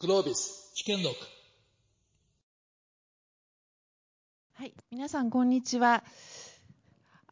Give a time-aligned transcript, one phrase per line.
[0.00, 1.16] グロービス試験録
[4.54, 6.04] はい、皆さんこんにちは。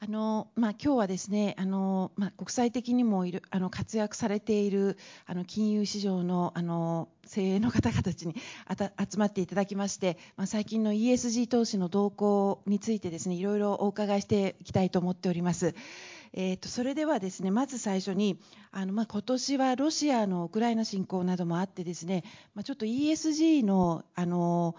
[0.01, 8.35] あのまあ、今日はですねあの、まあ、国際的にもいるあの活躍されているあの金融市場のあの精鋭の方々に
[8.67, 15.77] あた集まっていただきまして、まあ、最近の ESG 投資の動向についてですねいろいろお伺いしていきたいと思っております。
[16.39, 18.39] えーと、それではですねまず最初に
[18.71, 22.25] あの、まあ、今年はロシアのウクライナ侵攻などもあってですね、
[22.55, 24.77] まあ、ちょっと ESG のあの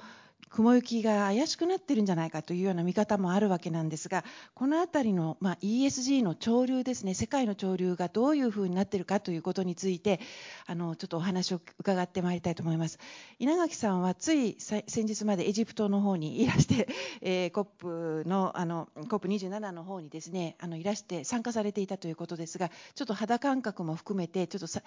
[0.50, 10.20] 雲行きが怪しくなってるんじゃないかというような見方もあるわけなんですがこの辺りの、まあ、ESG の潮流ですね世界の潮流がどういうふうになっているかということについて
[10.66, 13.00] あのちょっとお話を伺ってまいりたいと思います。
[13.40, 16.88] 稲垣さんはつい先日までエジプトの方にいらして、
[17.22, 24.82] えー、COP のあの COP27 の方にですねあのいらして参加されていたということですがちょっと肌感覚も含めてちょっとさ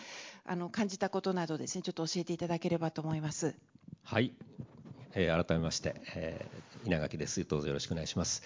[0.45, 3.55] あの感じたことなどですねちょっと教えていただければと思います。
[4.03, 4.33] はい、
[5.13, 7.45] 改めまして、えー、稲垣です。
[7.45, 8.43] どうぞよろしくお願いします。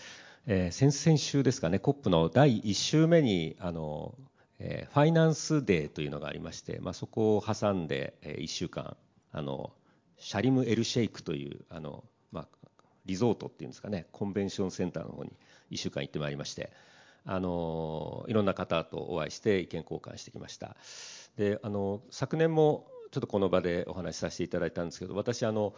[0.47, 4.15] えー、先々週ですかね、COP の第1週目に、あの、
[4.59, 8.97] えー、ファイナンスデーというのがありまして、まあ、そこを挟んで、えー、1週間、
[9.33, 9.73] あの、
[10.17, 12.69] シャリム・エルシェイクという、あの、まあ、
[13.05, 15.33] リゾートっていうんですかね、コンベンションセンターの方に
[15.71, 16.73] 1週間行ってまいりまして、
[17.27, 20.77] あの、いろんな方とお会いして意見交換してきました。
[21.37, 25.75] で、あの、昨年もちょっとこの場でお話しさせていただいたんですけど、私、あの、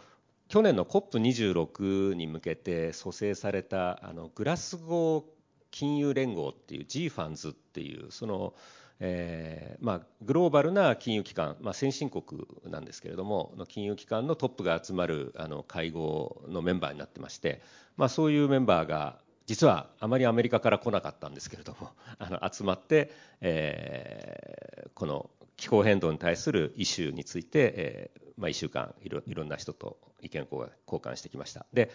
[0.47, 5.23] 去年の COP26 に向けて蘇生されたあのグラスゴー
[5.71, 8.53] 金融連合っていう G ファンズっていうその、
[8.99, 12.23] えーまあ、グローバルな金融機関、まあ、先進国
[12.65, 17.61] なんですけれどもの金融機関のトップが集まるあの会合のメンバーになってまして、
[17.97, 21.89] まあ、そういうメンバーが実はあまりアメリカから来なかったんですけれども
[22.19, 23.11] あの集まって、
[23.41, 31.65] えー、この気候変動に対するイシューについて、えーまあ、1週間いろいろんな人と意見交換してきました。
[31.73, 31.91] で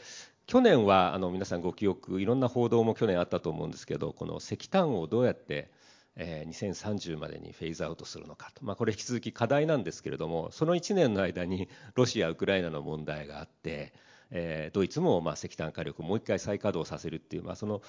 [0.47, 5.71] 去年はあの皆さんご記憶いろんな報道も去年あったと思うんですけどこの石炭をどうやって
[6.17, 13.95] えー、2030までにフェーズアウトするのかと、まあ、これ引き続き課題なんですけれどもその1年の間にロシア、ウクライナの問題があって、
[14.35, 17.83] えー、ドイツもまあ石炭火力をもう一回再稼働させるっていう、まあ、その、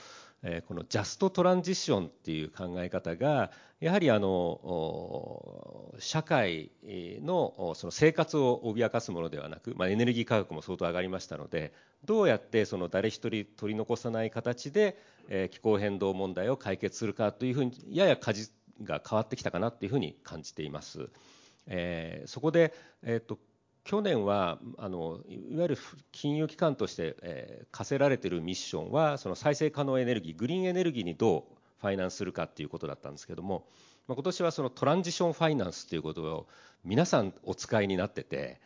[0.43, 14.97] えー、このジャストトランジションっていう考え方がやはりあの社会のその生活を脅かすものではなく、まあ、エネルギー価格も相当上がりましたのでどうやってその誰一人取り残さない形で、
[15.29, 18.49] えー、気候変動問題を解決するかというふうにやや舵
[18.83, 21.09] が変わってきたかなというふうに感じています。
[21.67, 23.39] えー、そこで、えーと
[23.83, 25.77] 去年はあのいわゆる
[26.11, 31.43] 金融機関として、えー、課せられているミッションはその再生可能エネルギーグリーンエネルギーにどう
[31.81, 33.65] ファイナンスするかっていうことだったんですけども、
[34.07, 36.47] まあ、今年はそのトランジションファイナンスということを
[36.85, 38.61] 皆さんお使いになってて、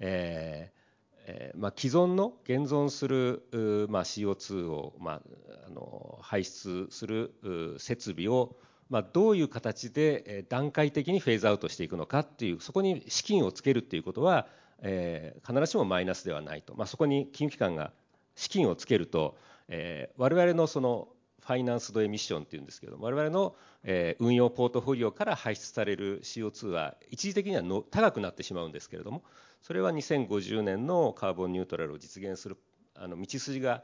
[0.00, 0.82] えー
[1.26, 3.42] えーまあ、既存の現存する、
[3.90, 5.22] まあ、CO2 を、まあ、
[5.66, 8.56] あの排出する設備を
[8.90, 14.46] まあ、どういう形で段階的にフェーズアウトしていくのかっていうそこに資金をつけるっていうことは
[14.82, 17.92] えー、必ずしもマイナスではないと、まあ、そこに金融機関が
[18.34, 19.36] 資金をつけると、
[19.68, 21.08] えー、我々のその
[21.40, 29.22] ファイナンスドエミッションっていうんですけど我々の、えー、運用ポートフォリオから排出される CO2 は一時的にはの高くなってしまうんですけれども
[29.60, 32.58] それは2050年のカーボンニュートラルを実現する
[32.94, 33.82] あの道筋が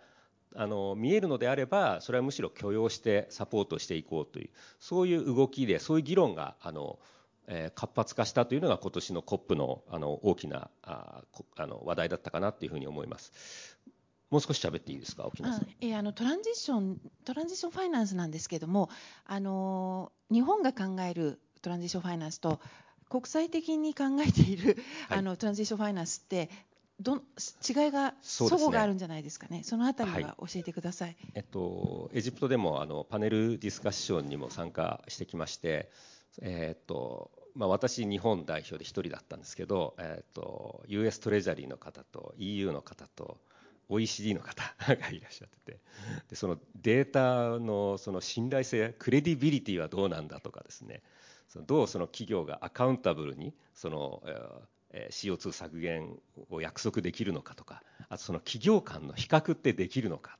[0.54, 7.17] あの見えるのであればそれはむしろ許容してサポートしていこうというそういう動きでそういう議論があのえ
[7.74, 11.22] 活発化したというのが今年の COP のあの大きなあ
[11.56, 13.32] あの話題だったかなというふうに思います。
[14.30, 15.68] もう少し喋っていいですか、沖縄さん。
[15.80, 18.90] えー、あのトランジショントランジションファイナンスなんですけれども、
[19.24, 22.60] あの日本が考えるトランジションファイナンスと
[23.08, 24.76] 国際的に考えている、
[25.08, 26.50] はい、あのトランジションファイナンスって
[27.00, 29.62] ど違いが齟齬があるんじゃないですかね？
[29.64, 31.08] そのあたりは教えてください。
[31.08, 35.90] はい、えっとエジプトでもあのパネルディスカッションにも参加してきまして、
[36.42, 43.36] えっとまあ、私、日本代表で1人だったんですけど、えーと、US トレジャリーの方と EU の方と
[43.88, 45.80] OECD の方 がいらっしゃってて
[46.28, 51.02] でそのデータのその信頼性クレディビリティはどうなんだとかですね
[51.48, 54.22] そのどうその企業がアカウンタブルにその、
[54.90, 56.16] えー、CO2 削減
[56.50, 60.38] を約束できるのかとかあとその企業間の比較ってできるのか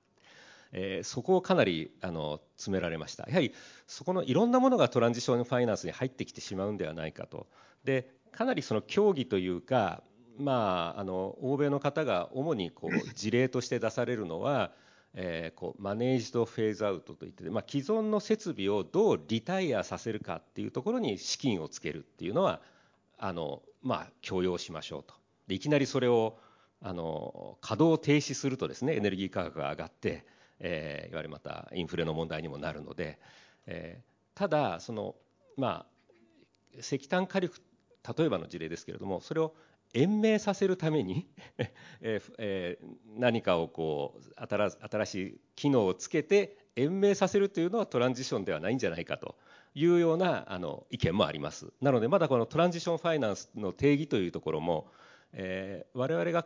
[0.72, 3.26] えー、そこをかなりあの詰められました。
[3.28, 3.52] やはり
[3.86, 7.46] そこのいろんなものがトランジションファイナンスに入ってきてしまうんではないかと。
[7.84, 10.02] でかなりその協議というか、
[10.38, 14.72] まあ、あの欧米の方が主にこう事例として出されるのは、
[15.14, 22.60] えー、こうマネージドフェーズアウトといって、まあ、既存の設備をどうリタイアさせるかっていうところに資金をつけるっていうのは
[23.16, 25.14] あの、まあ、許容しましょうと。
[25.46, 26.38] でいきなりそれを
[26.80, 30.24] あの稼働停止するとですねエネルギー価格が上がって、
[30.60, 33.18] えー、いわゆるまたインフレの問題にもなるので、
[33.66, 35.14] えー、ただその
[35.56, 37.60] まあ石炭火力
[38.16, 39.54] 例えばの事例ですけれどもそれを
[39.94, 41.26] 延命させるために
[42.00, 49.36] えーえー、何かをこう新しい機能をつけて延命させるというのはトランジションではないんじゃないかと
[49.74, 51.72] いうようなあの意見もあります。
[51.80, 54.90] なのでまだこのトランジションファイナンスの定義というところも、
[55.32, 56.44] えー、我々が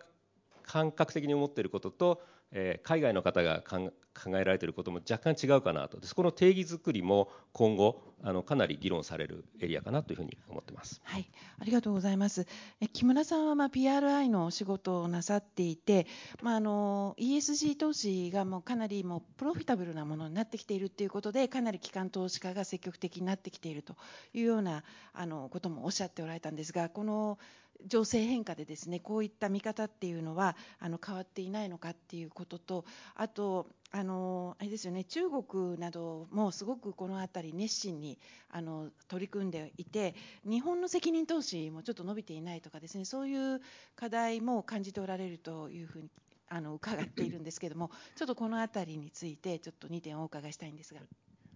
[0.62, 3.90] 感覚的に思っていることと、えー、海外の方が考
[4.38, 11.00] えられていることも若干違うかなとですこの定義づくりも今後あのかなり議論されるエリアかなというふうに思ってます。
[11.02, 11.28] はい、
[11.58, 12.46] ありがとうございます。
[12.80, 16.06] え木村さんはまあ PRI のお仕事をなさっていて、
[16.40, 23.96] まああの ESG 投資がもうかなりもうプロフィタブルなものになってきているということで、かなり機関投資家が積極的になってきていると
[24.34, 27.38] いうようなあのこともおっしゃっておられたんですが、この
[27.86, 32.84] 情勢変化でですねこういった見方っていうのはあの変わっていないのかっていうことと
[33.14, 38.18] あとあのあれですよね中国などもすごくこの辺り熱心に
[38.50, 40.14] あの取り組んでいて
[40.44, 43.60] 日本の責任投資もちょっと伸びていないとかですねそういう
[43.94, 46.10] 課題も感じておられるというふうに
[46.48, 51.00] あの伺っているんですけどもちょっとこの辺りについてちょっと2点お伺いしたいんですが。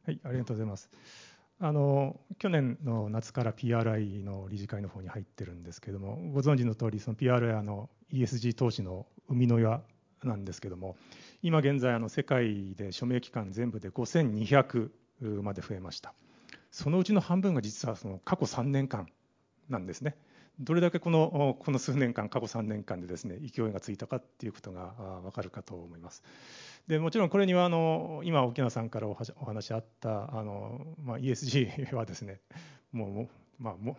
[0.07, 0.89] はいありがとうございます。
[1.59, 9.81] あの去年の夏から PRI の理事会の方に入ってるんですけどもご存知の通りその PRI の ESG 投資の生みの親
[10.23, 10.97] なんですけども
[11.43, 14.91] 今現在世界で署名機関全部で5200
[15.43, 16.13] まで増えました。
[16.71, 19.07] そのうちの半分が実はその過去3年間
[19.71, 20.17] なんですね。
[20.59, 26.23] どれだけこの この数年間過去3年間でですね勢いがついたかっていうことが分かるかと思います。
[26.87, 32.41] でもちろんこれにはあの今沖縄さんからお話あったあの、まあ、ESG はですね
[32.93, 33.97] もう、まあ、も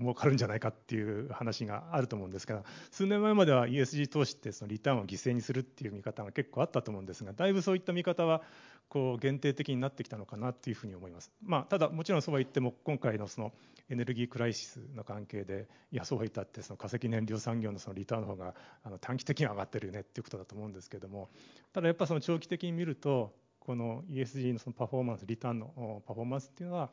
[0.00, 8.42] 儲かるんじゃないかっていう話があると思うんですが数年前までは ESG 投資ってそのリターンを犠牲にするっていう見方が結構あったと思うんですがだいぶそういった見方は
[8.88, 11.32] こう限定的になってきたのかなっていうふうに思います。
[11.42, 13.52] まあ、ただもちろんそうは言っても今回のその
[13.88, 18.54] エネルギークライシスの関係でいやそうは言ったってその化石燃料産業のそのリターンの方が
[18.84, 21.30] あの短期的には上がってるよねっていうことだと思うんですけども
[21.72, 26.90] ただやっぱその長期的に見るとこの ESG のそのパフォーマンスリターンのパフォーマンスっていうのは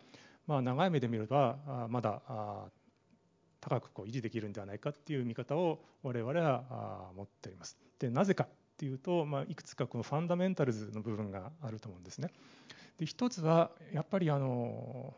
[0.47, 1.35] まあ長い目で見ると
[1.89, 2.21] まだ
[3.63, 7.77] 高くこう維持できるんではないかっていう見方を我々は持っています。
[7.97, 12.29] でなぜかっていうと、まあ、いくつかこのファンダメンタルズの部分があると思うんですね。
[12.99, 15.13] で一つはやっぱりあの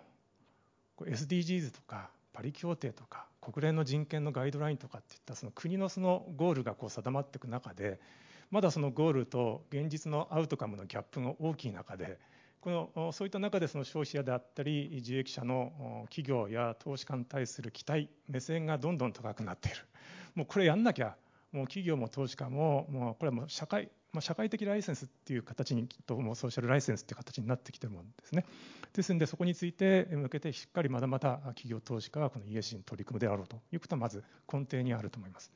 [0.99, 7.99] SDGs とかパリ協定とか国連の人権のガイドラインとかっていったその国のそのゴールがこう定まっていく中で
[8.51, 12.19] まだそのゴールと現実のアウトカムのギャップが大きい中で
[12.65, 19.77] このそういった中でその消費者であったり受益者の企業や投資家に対する期待目線がどんどん高くなっている
[20.33, 21.15] もうこれやんなきゃ
[21.51, 28.45] もう企業も投資家ももうこれはもう社会まあ、社会的ライセンスっていう形にきっともソーシャルライセンスっていう形になってきてるもんですね。
[28.93, 35.51] ですのでそこについて向けてしっかりまだまだ企業投資家がこの ESG に取り組むであろうということはまず根底にあると思います。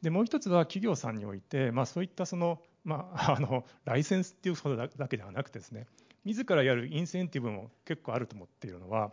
[0.00, 5.88] でもう一つは企業さんにおいて、まあ、そういったその、まあ、あのライセンスっていうことだけではなくてですね
[6.28, 9.12] 自らやるインセンティブも結構あると思っているのは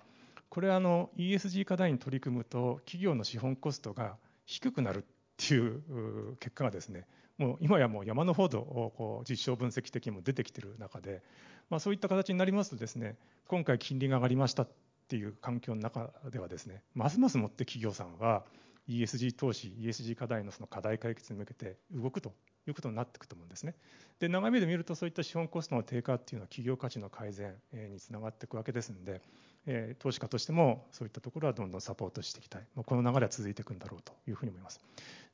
[0.50, 5.02] これはあの ESG 課題に取り組むと企業の資本コストが低くなるっ
[5.38, 7.08] ていう結果がですね
[7.38, 8.60] もう今やもう山のほど
[8.98, 11.24] こう実証分析的にも出てきている中で、
[11.70, 13.16] まあ、そういった形になりますとですね
[13.48, 14.70] 今回金利が上がりましたっ
[15.08, 18.44] ていう環境の中ではですねますますもって企業さんは
[18.90, 22.34] ESG 投資 ESG 課題のその課題解決に向けて動くと
[22.68, 23.76] いうことになっていくと思うんですね。
[24.20, 29.22] で長い目で見るとそういった資本コストの低下っていうのは企業価値の改善につながっていくわけですので、
[29.66, 34.80] え、投資家としてもそういったところはどんどんサポートしていきたいこの流れは続いていくんだろうというふうに思います。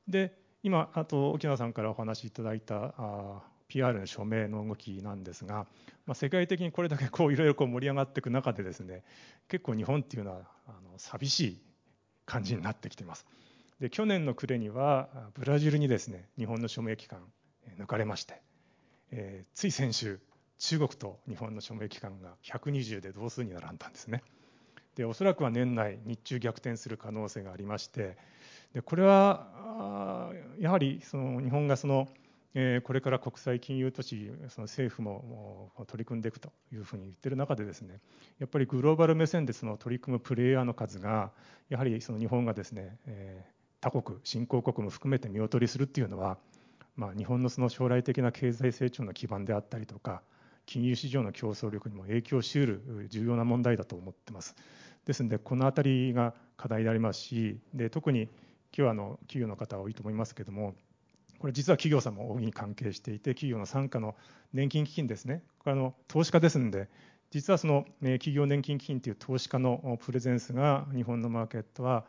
[0.07, 5.65] で今あと沖縄さんからお話しいただいた PR の署名の動きなんですが、
[6.05, 9.03] まあ、世界的にこれだけこういろいろこう盛り上がっていく中でですね
[9.47, 11.61] 結構日本っていうのはあの寂しい
[12.25, 13.25] 感じになってきています。
[13.81, 17.19] で去年の暮れにはブラジルにですね日本の署名機関
[17.79, 18.39] 抜かれまして、
[19.09, 20.19] えー、つい先週
[20.59, 24.21] 中国と日本の署名機関が120で同数に並んだんですね。
[24.95, 28.17] でおそらくは年内日中逆転する可能性がありまして
[28.73, 32.07] でこれはやはりその日本がその、
[32.53, 37.99] えー、これから国際金融都市その政府も取り組んでいくというふうに言ってる中でですね
[38.37, 41.31] やっぱりグローバル目線でその取り組むプレイヤーの数が
[41.69, 46.37] やはりその日本がですね、えー、他国新興国も含めて見劣りするっていうのは、
[46.95, 50.21] まあ、日本のその将来的な経済成長の基盤であったりとか
[50.65, 54.55] 金融市場の競争力にも影響しうる重要な問題だと思ってます。
[55.05, 58.29] ですのでこの辺りが課題でありますしで特に今
[58.71, 60.75] 日はあの企業の方多いと思いますけども、
[61.39, 64.15] これ実は企業さんも大いに関係していて、企業の傘下の
[64.53, 66.87] 年金基金ですね、これあの投資家ですんで、
[67.31, 72.05] 実はその企業年金基金という投資家のプレゼンスが日本のマーケットは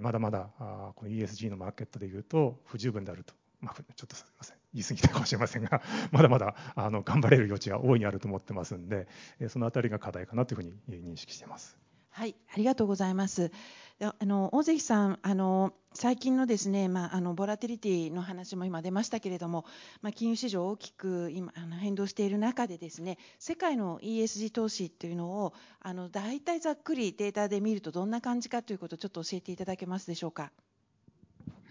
[0.00, 0.50] まだまだ
[0.94, 5.82] この ESG のマーケットでいうと不十分であると、まあ、ちょっとすみません、言い過ぎたかもしれませんが、
[6.12, 9.08] まだまだあの頑張れる余地は大いにあると思ってますんで、
[9.48, 11.78] そのあたりが課題かなというふうに認識しています。
[12.10, 13.52] はい、ありがとうございます。
[13.98, 19.64] あの大関さん、あの最近のですね、まあ、あのボラティリティの話も今出ましたけれども、
[20.02, 30.52] まあ、金融市場大きく今あの変動している中でですね、世界の ESG 投資というのをあの大体ざっくりデータで見るとどんな感じかということをちょっと教えていただけますでしょうか。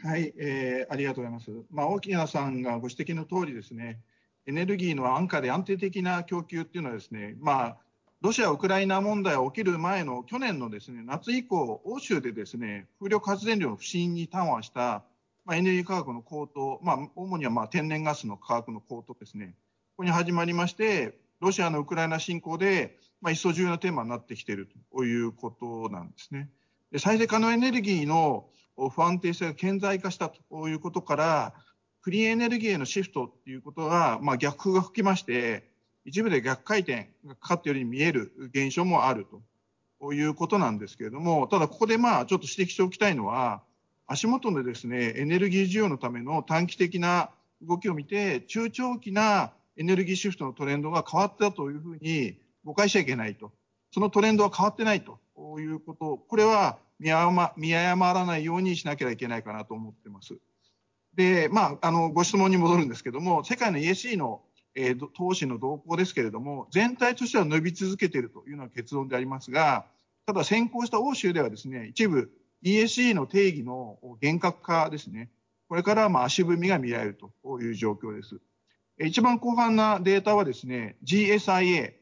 [0.03, 1.51] はい、えー、ありがとうございます。
[1.69, 3.99] まあ、大木屋さんがご指摘の通りですね、
[4.47, 7.77] エネルギーの安価で安定的な供給っていうのはですね、まあ
[8.21, 15.03] ロシア・ウクライナ問題が起きる前の去年のですね夏以降、欧州でですね風力発電量の不振に緩和した、
[15.45, 19.55] まあ、エネルギー価格の高騰、まあ、主にはまあ天然ガスの価格の高騰ですね、
[19.95, 26.49] ここに始まりまして、ロシアのウクライナ侵攻で、まあ、一層重要なテーマになってきているということなんですね。
[26.91, 28.47] で再生可能エネルギーの
[28.91, 31.53] 不安定性が顕在化したということから、
[32.01, 35.74] クリーンエネルギーへのシフトということが、まあ、逆風が吹きまして、
[36.05, 39.25] 一部で逆回転がかかっているように見える現象もある
[39.99, 43.63] ということなんですけれども、ただここでまあちょっと指摘しておきたいのは、
[44.07, 47.31] 足元でですね、エネルギー需要のための短期的な
[47.61, 53.51] 動きを見て、中長期なエネルギーシフトのトレンドが変わったというふうに誤解しちゃいけないと。
[53.91, 55.19] そのトレンドは変わってないと
[55.59, 60.37] いうこと、これは見誤らないようにしなきゃいけないかなと思ってます。
[61.15, 64.41] で、まあ、あの、ご質問に戻るんですけども、世界の ESG の
[64.75, 69.85] えー、投資の動向ですけれども、全体としては伸び続けているというのが結論でありますが、
[70.25, 72.31] ただ先行した欧州ではですね、一部
[72.63, 75.29] ESG の定義の厳格化ですね、
[75.69, 78.39] これからまあ足踏みが見られるという状況です。
[78.99, 81.93] 一番後半なデータはですね、GSIA、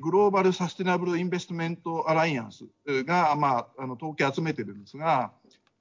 [0.00, 2.66] グローバルサステナブルインベストメントアライアンス
[3.04, 5.32] が、まあ、あの統計集めてるんですが、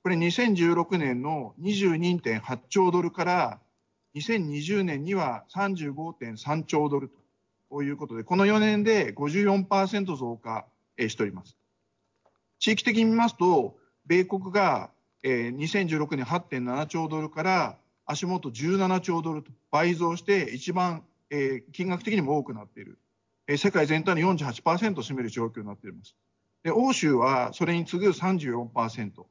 [0.01, 3.59] これ2016年の22.8兆ドルから
[4.15, 7.11] 2020年には35.3兆ドル
[7.69, 10.65] ということで、この4年で54%増加
[10.97, 11.55] しております。
[12.59, 14.89] 地域的に見ますと、米国が
[15.23, 21.03] 2016年8.7兆ドルから足元17兆ドルと倍増して一番
[21.71, 22.97] 金額的にも多くなっている。
[23.57, 26.15] 世界全体の48%を占める状況になっています。
[26.63, 29.25] で欧州はそれに次ぐ34%。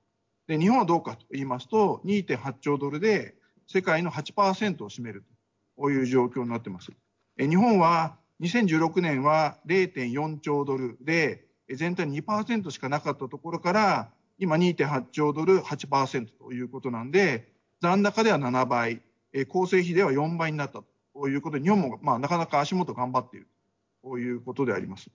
[0.46, 3.34] で日本はどうかと言いますと2.8兆ドルで
[3.68, 5.24] 世界の8%を占める
[5.76, 6.90] という状況になってます。
[7.38, 19.02] 日本は2016年は0.4兆ドルで全体2%しかなかったところから今2.8兆ドル8%ということなんで残高では7倍
[19.48, 20.82] 構成比では4倍になった
[21.14, 23.48] ということで日本もまあなかなか足元頑張っている
[24.02, 25.10] ということであります。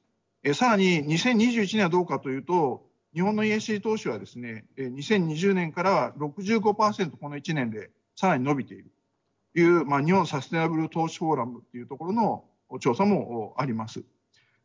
[0.54, 8.92] さらに2021年はどうかというと日本の ESG 投資はですね2020年からは65%この1年でさらに伸びている
[9.54, 12.44] という、まあ、日本サステナブル投資フォーラムというところの
[12.80, 14.04] 調査もあります。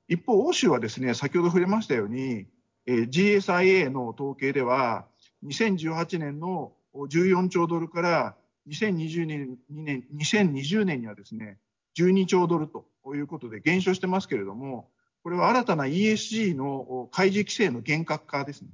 [0.09, 2.47] 一方、欧州はですね、先ほど触れましたように、
[2.87, 5.07] GSIA の統計では、
[5.45, 8.37] 2018年の14兆ドルから
[8.69, 11.59] 2020年 ,2 年2020年にはですね、
[11.99, 14.89] 12兆ドルということで減少してますけれども、
[15.23, 18.71] これは新たな ESG の開示規制の厳格化ですね。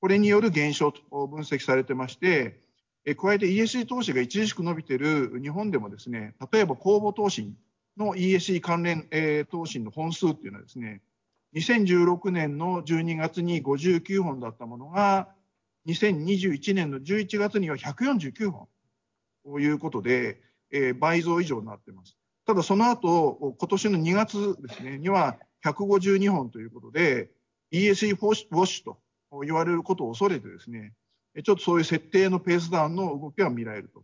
[0.00, 2.60] これによる減少と分析されてまして、
[3.04, 7.54] 加えて ESG 投資が著しく伸びている日本でもですね、例えば公募投資
[7.96, 9.08] の ESG 関連、
[9.50, 11.02] 投資の本数っていうのはですね、
[11.54, 15.28] 2016年の12月に59本だったものが、
[15.86, 18.68] 2021年の11月には149本
[19.44, 20.40] ということで、
[20.70, 22.16] え倍増以上になっています。
[22.46, 27.30] ただその後、今年の2月ですね、には152本ということで、
[27.72, 28.98] ESG ウォッシュと
[29.42, 30.92] 言われることを恐れてですね、
[31.42, 34.02] ちょっとそういう設定のペースダウンの動きは見られると。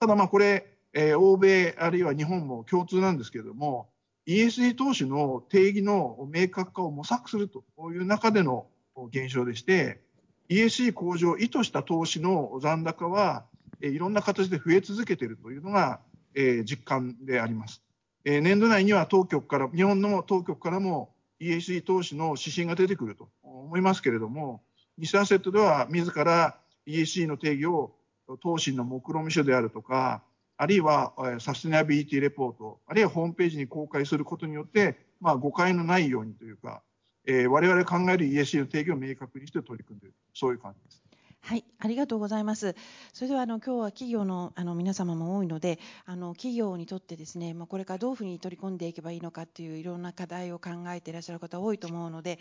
[0.00, 3.88] ただまあこれ、えー、欧米あるいは日本も共通なんですけれども、
[4.26, 8.66] ESG 投資の定義の明確化を模索するという中での
[9.10, 10.00] 現象でして、
[10.48, 13.44] ESG 向上を意図した投資の残高は、
[13.80, 16.00] えいろんな形で増え続けているというのが、
[16.34, 17.82] えー、実感であります。
[18.24, 24.62] えー、年度内には当局から、日本の当局からも ESG 投資の指針が出てくると思いますけれども、
[24.96, 27.94] 西アセットでは自ら ESG の定義を
[28.42, 30.22] 当審の目論見書であるとか、
[30.56, 36.82] あるいはサステナビリティレポート、あるいはホームページに公開することによって、まあ、誤解のないようにというか、
[37.26, 41.04] えー、我々考える ESG の定義を明確にして取り組んでいる、そういう感じです。
[41.46, 42.74] はい、ありがとうございます。
[43.12, 52.38] それではあの今日は企業のあの皆様も多いので、あの企業にとってですね、まあ、これからどういうふうに取り込んでいけばいいのかっていういろんな課題を考えていらっしゃる方多いと思うので、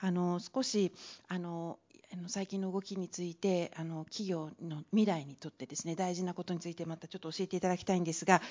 [0.00, 0.92] あの少し
[1.28, 1.78] あの
[2.12, 8.42] あの最近の動きについてあの企業の未来にとってですね大事なことについてまたちょっと教えていただきたいんですが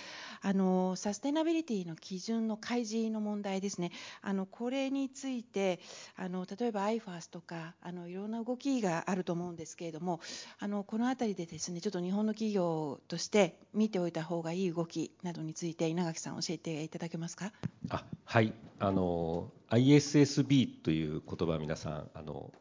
[0.41, 3.91] あのサステナビリティの基準の開示の問題ですね。
[4.21, 5.79] あのこれについて
[6.15, 10.21] あの例えば iFAST とかあのいろんな動きがあると思うんですけれども
[10.59, 17.51] あのこの辺りでですねちょっと日本の企業として見ておいた方がいい動きなどについて稲垣さん教えていただけますか？
[17.89, 18.53] あはい。
[18.81, 22.53] あの ISSB という言葉皆さんあの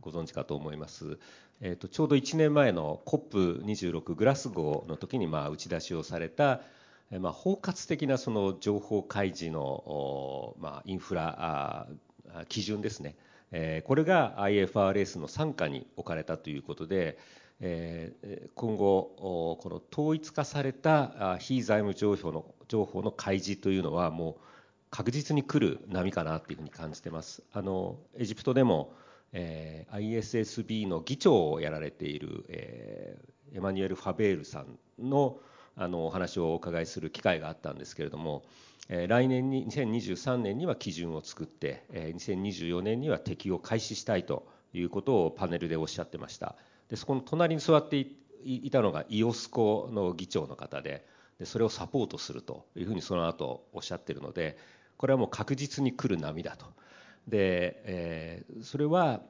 [0.00, 1.18] ご存知かと思います。
[1.60, 6.62] えーと、ちょうど1年前の COP26 グラスゴーの時にまあ打ち出しをされた、
[7.10, 11.88] まあ、包括的なその情報開示の、まあ、インフラ
[12.48, 13.16] 基準ですね、
[13.52, 17.18] えー、これが IFRS の傘下に置かれたということで、
[17.60, 24.44] えー、今後この統一化された非財務情報の情報の開示というのはもう
[24.90, 27.42] 確実に来る波かなというふうに感じてます。
[27.52, 28.92] あのエジプトでも
[29.32, 35.38] えー、ISSB の議長をやられている、えー、エマニュエル・ファベールさんの
[35.76, 38.42] あのお話をお伺いする機会があったんですけれども、
[38.88, 46.56] えー、来年に2023年には基準を作って、えー、2024年には適用開始したいということをパネルでおっしゃってました。
[46.88, 48.04] でそこの隣に座って
[48.44, 51.06] いたのがイオスコの議長の方で
[51.38, 54.58] でそれをサポートするというふうにその後おっしゃってるので
[54.98, 56.66] これはもう確実に来る波だと。
[57.30, 59.22] で、え、それは、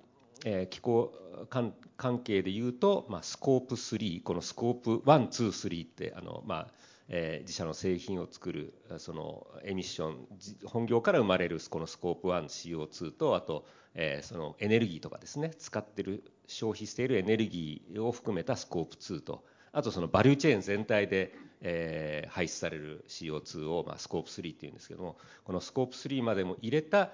[0.44, 1.12] え、気候
[1.48, 6.68] 関係でいうと、まあ、スコープ3このスコープ123ってあの、まあ
[7.08, 10.26] えー、自社の製品を作るそのエミッション
[10.64, 27.10] 本業から生まれるこのスコープ 1CO2 とあと、えー、そのエネルギーとかですね使ってる消費しているエネルギーを含めたスコープ2とあとそのバリューチェーン全体で、えー、排出される CO2 を、まあ、スコープ3っていうんですけどもこのスコープ3までも入れた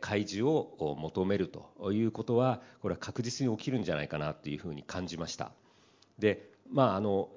[0.00, 5.52] 開示を求めるということはこれは確実に起きるんじゃないかなというふうに感じました。
[6.18, 7.28] でまああの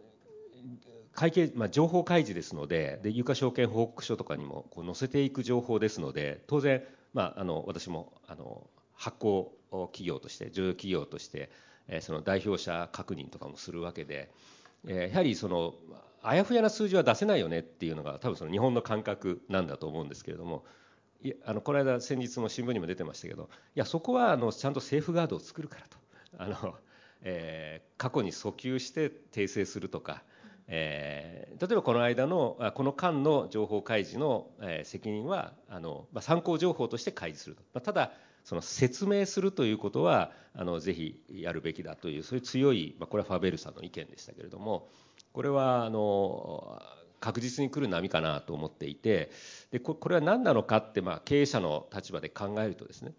[1.14, 8.66] 会計、まあ、情報開示ですのでで有価証券報告書とかにもこう載せていく情報ですので当然、まあ、あの私もあの
[8.96, 9.54] 発行
[9.92, 11.50] 企業として上場企業として
[11.88, 14.32] えその代表者確認とかもするわけで
[14.88, 15.76] えやはりその
[16.24, 20.64] あやふやな数字は出せないよねっていうのが多分その日本の感覚なんだと思うんですけれども
[21.24, 26.02] いやあのこの間先日も新聞にも出てましたけどいやそこはあのちゃんとセーフガードを作るからと。
[26.38, 26.76] あの、
[27.24, 30.24] えー、過去に訴求して訂正するとか、
[30.68, 44.90] えー、例えばこの間のこの間の情報開示の、えー、責任はあの、まあ、参考情報として開示すると、まあ、ただその説明するということはあのぜひやるべきだというそういう強い、まあ、これはファベルさんの意見でしたけれども
[45.34, 46.82] これはあの
[47.22, 49.32] 確実に来る波かなと思っていて
[49.72, 53.14] でこれは何なのかって、まあ、経営者の立場で考えるとですね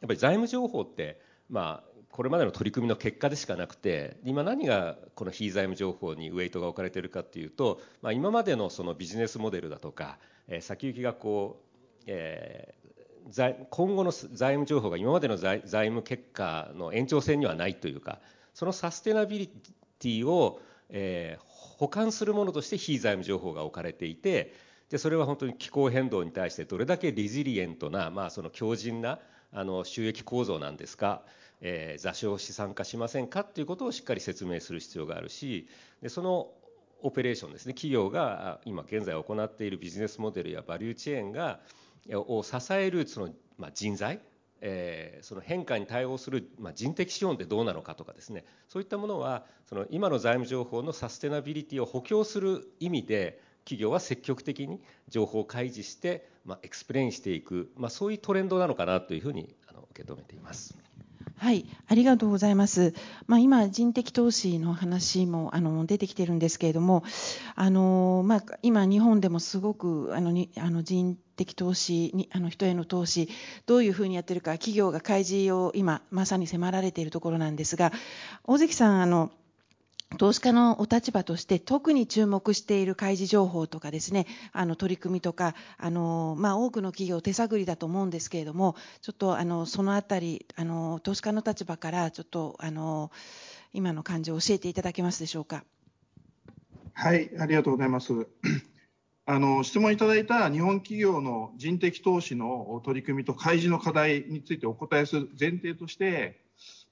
[0.00, 11.62] やっぱり財務情報って、まあ、これまでの取り組みの結果でしかなくて今何がこの非財務情報にウェイトが置かれているかっていうと、まあ、今までのそのビジネスモデルだとか、え、先行きがこ
[12.00, 18.18] う、えー、今後の財務情報が今までの財務結果の延長線にはないというか
[18.54, 21.51] そのサステナビリティを、えー、
[21.82, 24.54] 保管するものとして非財務情報が置かれていて
[24.88, 29.18] でそれは本当に気候変動に対してどれだけリジリエントな、まあ、その強靭な
[29.52, 31.22] あの収益構造なんですか、
[31.60, 35.66] えー、座礁資産化しませんかっていうことをしっかり説明する必要があるし
[36.02, 36.50] でその
[37.02, 41.58] オペレーションですね企業が今現在行っているビジネスモデルやバリューチェーンが
[42.12, 44.20] を支えるその、ま、人材
[44.64, 60.76] えー、その変化に対応する、まあ、人的資本ってどうなのかとかですねそういったものはその今の財務情報のサステナビリティを補強する意味で企業は積極的に情報を開示して、まあ、 explain していく、まあ、そういうトレンドなのかなというふうにあの受け止めています。
[61.36, 62.94] はい、ありがとうございます。
[63.26, 67.02] まあ、今、人的投資の話もあの出てきてるんですけれども、
[67.54, 73.28] あのまあ、今、日本でもすごくあのにあの人的投資にあの人への投資、
[73.66, 77.92] どういうふうにやってるか、企業が開示を今、まさに迫られているところなんですが、
[78.44, 79.30] 大関さん、あの
[80.18, 93.10] 投資家のお立場として特に注目している開示情報とかですねあの取り組みとかあの、まあ、多くの企業手探りだと思うんですけれどもちょっとあのそのあたりあの投資家の立場からちょっとあの
[93.72, 95.64] 今の感じを教えていただけますでしょうか？
[96.94, 98.12] はいありがとうございます。
[99.24, 106.41] あの質問いただいた日本企業の人的投資の取り組みと開示の課題についてお答えする前提として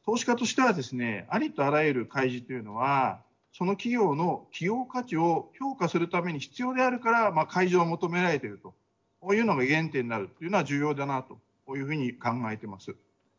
[0.05, 3.21] 投資家としてはですねありとあらゆる開示というのは
[3.53, 8.75] その企業の企業価値を評価するために必要であるから、まあ、開示を求められていると
[9.21, 12.95] こういうのが原点になるというのは重要だなとこういうふうに考えています。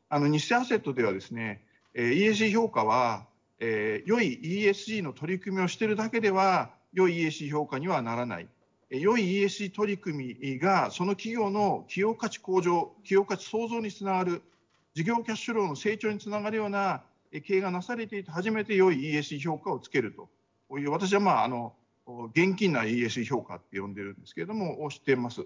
[0.10, 3.26] あの日清アセットではですね、えー、ESG 評価は、
[3.60, 8.47] えー、良い ESG の取り組みをしているだけでは良い ESG 評価にはならない。
[8.89, 14.41] 良い ESG 取り組みがその企業の企業価値向上、企業価値創造につながる、
[14.93, 20.13] 事業キャッシュローの成長につながるような経営がなされていて初めて良い ESG 評価をつける
[20.69, 21.73] という私はまああの
[22.34, 25.45] 現金な ESG 評価って呼んでるんですけれどもをしています。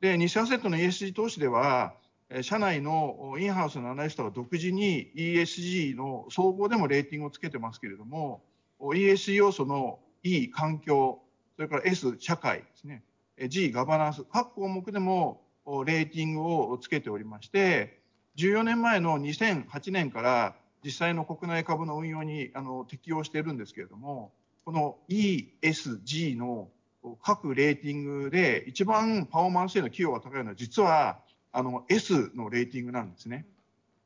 [0.00, 1.94] で、日清アセットの ESG 投資では
[2.42, 8.42] 社内のインハウスのアナリストが独自に ESG の総合でもレーティングをつけてますけれども
[8.80, 11.20] ESG 要素の E 環境
[11.56, 13.04] それから S 社会ですね
[13.48, 15.42] G ガバナンス各項目でも
[15.84, 18.01] レーティングをつけておりまして
[18.36, 24.32] 14年前の2008年から実際の国内株の運用にあの適用しているんですけれども
[24.64, 26.68] この ESG の
[27.22, 31.18] 各レーティングで一番パフォーマンスへの寄与が高いのは実は
[31.52, 33.46] あの S のレーティングなんですね。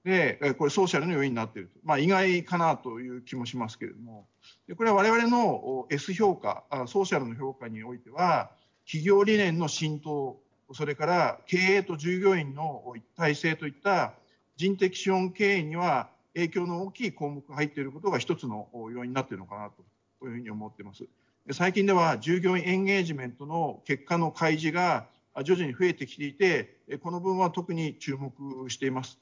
[0.06, 1.80] で、これソーシャルの要因になっていると。
[1.84, 4.26] まあ意外かなという気もしますけれども、
[4.68, 8.50] でこれは我々の S 評価、ソーシャルの評価においては、
[8.84, 10.40] 企業理念の浸透、
[10.72, 14.14] それから経営と従業員の一体性といった
[14.56, 21.04] 人的資本経営には影響の大きい項目が入っていることが一つの要因になっているのかなというふうに思っています。
[21.52, 25.06] 最近では従業員エンゲージメントの結果の開示が
[25.44, 28.32] 徐々に増えてきていて、この分は特に注目
[28.68, 29.18] しています。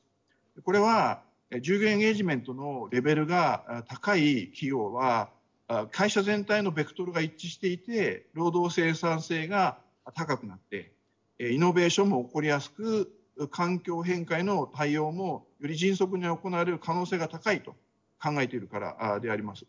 [0.65, 1.23] これは
[1.61, 5.29] 従業員エンゲージメントのレベルが高い企業は
[5.91, 9.79] 会社全体のベクトルが一致していて労働生産性が
[10.15, 10.94] 高くなって
[11.39, 13.13] イノベーションも起こりやすく
[13.51, 17.75] 環境変化への対応もより迅速に行われる可能性が高いと
[18.23, 19.67] 考えているからであります。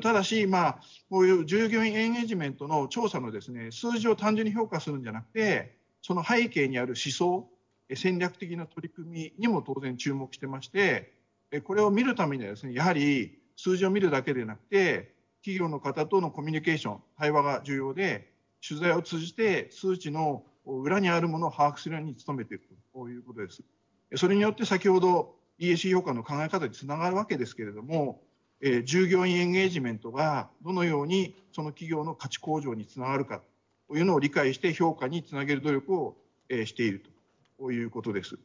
[0.00, 7.48] ただし、まあ、こういう従業員エンゲージメントの調査のですね数字を単純に評価するんじゃなくてその背景にある思想
[7.94, 11.12] 戦略的な取り組みにも当然注目してまして
[11.64, 18.32] これを見るためにはですねやはり数字を見るだけでなくて企業の方とのコミュニケーション対話が重要で
[18.66, 23.62] 取材を通じて数値の裏にあるものを把握するように努めていくということです。
[24.16, 28.20] それによって先ほど ESG 評価の考え方につながるわけですけれども
[28.66, 33.42] え従業員エンゲージメントがどのようにその企業の価値向上につながるか
[33.88, 36.16] というのを理解して評価につなげる努力を、
[36.50, 37.02] えしている
[37.58, 38.38] ということです。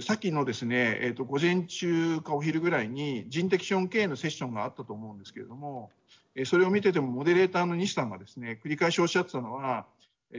[0.00, 5.90] さっきのですね、えー、と午前中かお昼ぐらいに人的資本経営のセッションがあったと思うんですけれども、
[6.34, 9.86] えそれを見ててもモデレーターの西さんがですね繰り返しおっしゃってたのは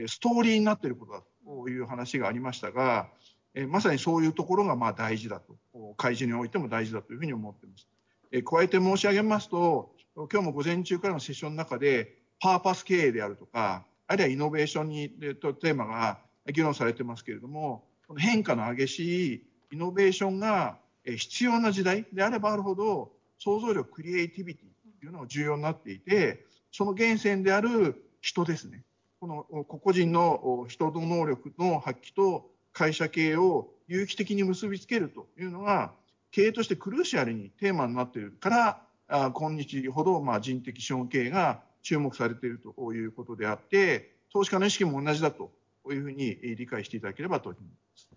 [0.06, 3.08] ストーリーになっていることだという話がありましたが
[3.68, 5.56] まさにそういうところがまあ大事だと
[5.96, 7.86] 開示においても大事だというふうに思っています。
[8.44, 16.20] 加えて申し上げますと、今日も午前中からのセッションの中で、パーパス経営であるとか、あるいはイノベーションにとテーマが
[16.52, 28.84] 議論されてますけれども、この変化の激しいイノベーションが必要な時代であればあるほど、想像力、クリエイティビティというのが重要になっていて、その源泉である人ですね。
[29.20, 35.92] この個々人の人の能力の発揮と会社経営を有機的に結びつけるというのが、
[36.30, 45.50] 経営としてクルーシャルにテーマになっているから今日ほど人的資本経営が注目されているということであって投資家の意識も同じだと
[45.90, 48.10] いうふうに理解していただければと思います。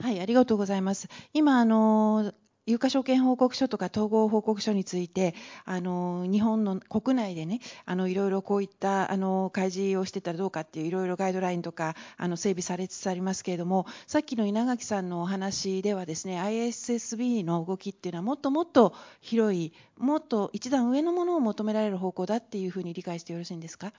[0.00, 1.08] はい、ありがとうございます。
[1.34, 2.32] 今あの
[2.66, 5.34] 有価証券報告書とか統合報告書について
[5.66, 23.92] あの日本の国内でねあのいろいろこういったあの開示をしてたらどうかっていういろいろガイドラインとかあの整備されつつありますけれどもさっきの稲垣さんのお話ではですね ISSB の動きっていうのはもっともっと広いもっと一段上のものを求められる方向だっていうふうに理解してよろしいんですか？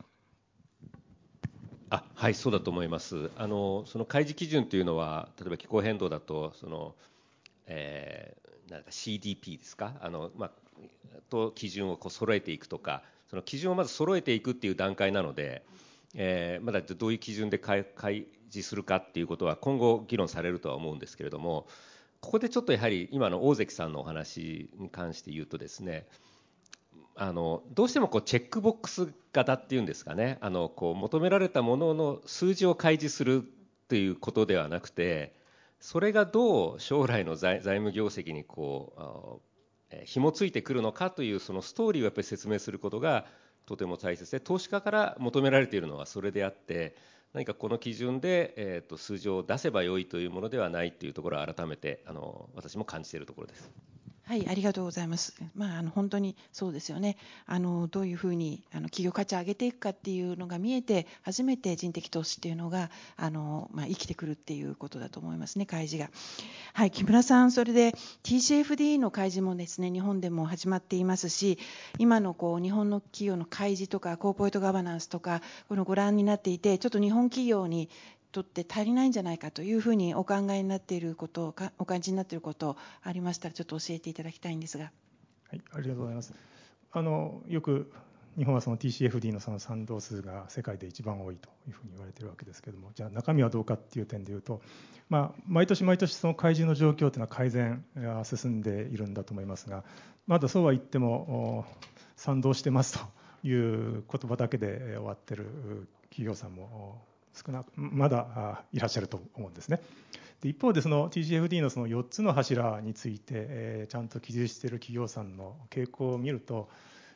[1.91, 3.29] あはいそうだと思います。
[3.37, 6.95] あのその開示基準というのは例えば気候変動だとその、
[7.67, 9.93] えーなんか CDP ですか？
[10.01, 10.51] あの、まあ、
[11.29, 15.63] と基準をこう揃えていくとかその基準をまず揃えていくっていう段階なので、
[16.13, 17.85] えー、まだどういう基準で開
[18.51, 21.67] 示するかっていうことは今後議論されるとは思うんですけれども
[22.21, 26.05] ここでちょっとやはり今の大関さんのお話に関して言うとですね
[27.15, 33.43] あのどうしてもこうチェックボックス型っていうんですかねあのこう求められたものの数字を開示する
[33.87, 35.33] ということではなくて
[35.79, 39.41] それがどう将来の財務業績にこ
[39.91, 43.25] う紐付いてくるのかというそのストーリーをやっぱり説明することが
[43.65, 46.95] とても大切で投資家から求められているのはそれであって
[47.33, 53.71] 何かこの基準で、えー、と数字を出せばよいというものではないというところを改めてあの私も感じているところです。
[54.27, 55.35] はい、ありがとうございます。
[55.53, 57.15] まあ、あの本当にそうですよね。
[57.45, 65.67] あのどういうふうにあの企業価値を上げていくかっていうのが見えて、初めて人的投資っていうのがあのまあ、生きてくるっていうことだと思いますね。
[65.67, 66.09] 開示が。
[66.73, 67.91] はい、木村さん、それで
[68.23, 71.59] TCFD の開示もですね、日本でも始まっていますし、
[71.99, 77.89] 今のこう日本の企業の開示とかコーポレートガバナンスとかこのご覧になっていて、ちょっと日本企業に
[78.35, 84.91] とって足りないんじゃないかというふうにお考えになっていることをお感じになっていることありましたらちょっと教えていただきたいんですが。
[85.49, 86.33] はい、ありがとうございます。
[86.91, 87.89] あのよく
[88.37, 94.61] 日本はその TCFD のその賛同数が世界で一番多いというふうに言われているわけですけれども、じゃあ中身はどうかっていう点でいうと、
[95.07, 99.85] まあ、毎年毎年その開示の状況というのは改善が進んでいるんだと思いますが、
[100.27, 101.65] まだそうは言っても
[102.17, 102.99] 賛同してます
[103.41, 109.81] という言葉だけで終わってる企業さんも少なくまだいらっしゃると思うんですね。
[110.41, 116.69] で一方でその TCFD のその4つの柱について、えー、ちゃんと記述している企業さんの傾向を見ると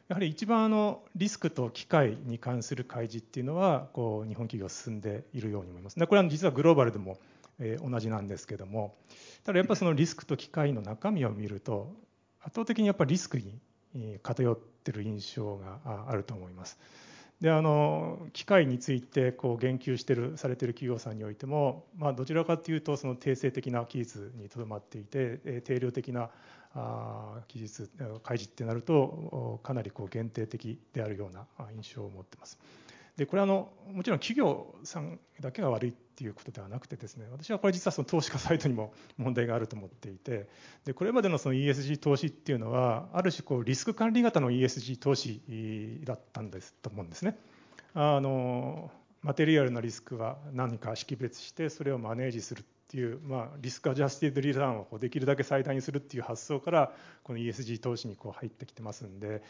[0.07, 5.99] やはり一番あのリスクと機会に関する開示っていうのはこう日本企業進んでいるように思います。
[5.99, 7.19] これは実はグローバルでも、
[7.59, 8.95] えー、同じなんですけども
[9.43, 11.93] ただやっぱそのリスクと機会の中身を見ると
[12.41, 13.59] 圧倒的にやっぱりリスクに
[14.23, 16.79] 偏ってる印象があると思います。
[17.41, 26.29] であの機械についてこう言及してるされてる企業さんにおいても、まあ、どちらかというとその定性的な技術にとどまっていて定量的な
[27.47, 27.89] 技術
[28.23, 32.59] 開示ってなるとかなりこう限定的であるような印象を持ってます。
[33.15, 40.49] でこれはあのもちろん企業さんだけが悪いっていうことではなくてですね私はこれ実はその投資家サイトにも問題があると思っていて
[40.83, 45.41] でこれまでのその ESG 投資っていうのはある種こうリスク管理型の ESG 投資
[46.03, 47.37] だったんですと思うんですね。
[47.93, 56.91] あのマテリアルなリスクは何か識別してそれをマネージするっていう、まあ、リスクアジャスティドリターンをできるだけ最大にするっていう発想から
[57.23, 59.41] この ESG 投資にこう入ってきてますんで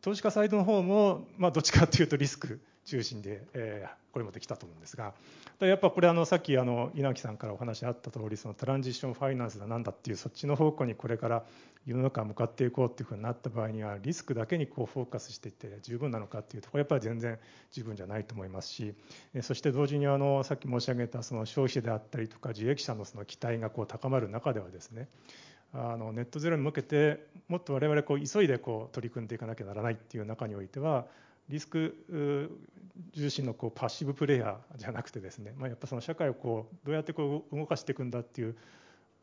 [0.00, 5.14] 投資家サイドの方も、まあ、どっちかっていうとリスク中心で、えー、これもできたと思うんですが
[5.60, 11.44] やっぱこれあのさっきあの稲木さんからお話あった通りそのトランジションファイナンスだなんだっていうそっちの方向にこれから
[11.86, 17.38] 世の中向かっていこうっていうふうになった場合にはリスクだけにこうフォーカスしていって十分なのかっていうところやっぱり全然
[17.72, 18.94] 十分じゃないと思いますし
[19.42, 25.08] そして同時にあのさっき申し上げたその消費者であったりとか自益者のその期待がこう高まる中ではですね
[25.72, 31.06] あのネットゼロに向けてもっと我々こう急いでこう取り組んでいかなきゃならないっていう中においては
[31.48, 32.50] リスク
[33.12, 38.56] 重視のこうパッシブプレイヤーじゃなくてですね、まあ、やっぱその社会をこうどうやってこう動かしていくんだっていう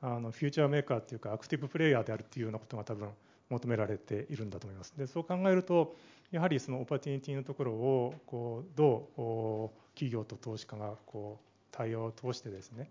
[0.02, 3.10] あのフューチャーメーカーっていうかアクティブプレイヤーであるっていうようなことが多分
[3.50, 4.94] 求められているんだと思います。
[4.98, 5.96] でそう考えると
[6.32, 12.90] やはりその opportunity のところをこうどう企業と投資家がこう対話を通してですね、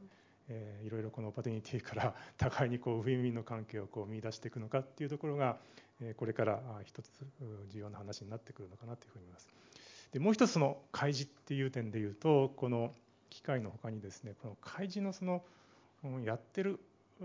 [0.49, 5.59] えー、いろいろこの opportunity から 互いにこうウィンウィンの関係をこう見出していくのかっていうところが
[6.17, 7.11] これから一つ
[7.69, 9.49] 重要な話になってくるのかなというふうに思います。
[10.13, 12.93] でもう一つの開示っていう点でいうとこの
[13.29, 15.43] 機械のほかにですねこの開示のその
[16.25, 16.81] やってる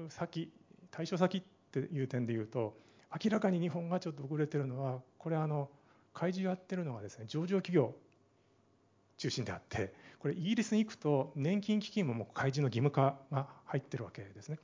[0.10, 0.52] 先
[0.92, 2.78] 対象先っていう点でいうと
[3.24, 5.70] 明らかに日本がちょっと遅れてるのはこれあの
[6.14, 7.94] 開示をやってるのはですね上場企業
[9.18, 14.58] 中心であってこれイギリスに行くと年金基金ももう開示の義務化が入ってるわけですね。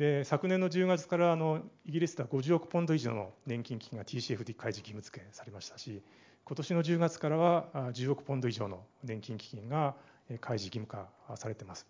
[0.00, 6.00] で昨年の10月からあのイギリスでは50億ポンド以上の年金基金が TCFD 開示義務付けされましたし
[6.46, 9.94] 今年の10月からは10億ポンド以上の年金基金が
[10.40, 11.86] 開示義務化されています。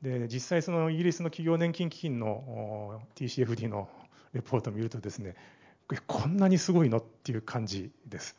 [0.00, 3.90] で実際そのイギリスの企業年金基金の TCFD の
[4.32, 5.34] レポートを見るとですね
[6.06, 8.38] こんなにすごいのっていう感じです。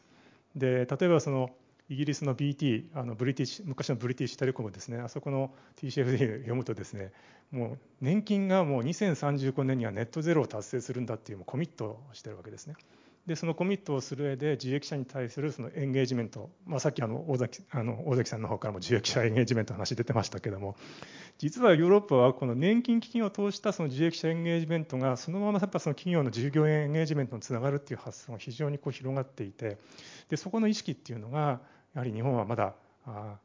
[0.56, 1.52] で例えばその
[1.92, 7.12] イギリスの BT あのブリティッシュ昔のブリティッシュテレコムですねあそこの TCFD 読むとですね
[7.52, 12.76] もう年金がもう2035年にはネットゼロを達成するんだっていうコミットをしてるわけですね。
[13.28, 20.76] でそのコミットをする上で受益者に対するそのエンゲージメント、まあ、さっきあの大崎あの大崎さんの方からも受益者エンゲージメントの話出てましたけども
[21.38, 29.78] 実はヨーロッパはこの年金基金を通したその受益者エンゲージメントがそのままやっぱその企業の従業員エンゲージメントにつながるっていう発想が非常にこう広がっていて
[30.30, 31.62] でそこの意識っていうのが
[31.94, 32.74] やはり日本はまだ
[33.06, 33.38] あ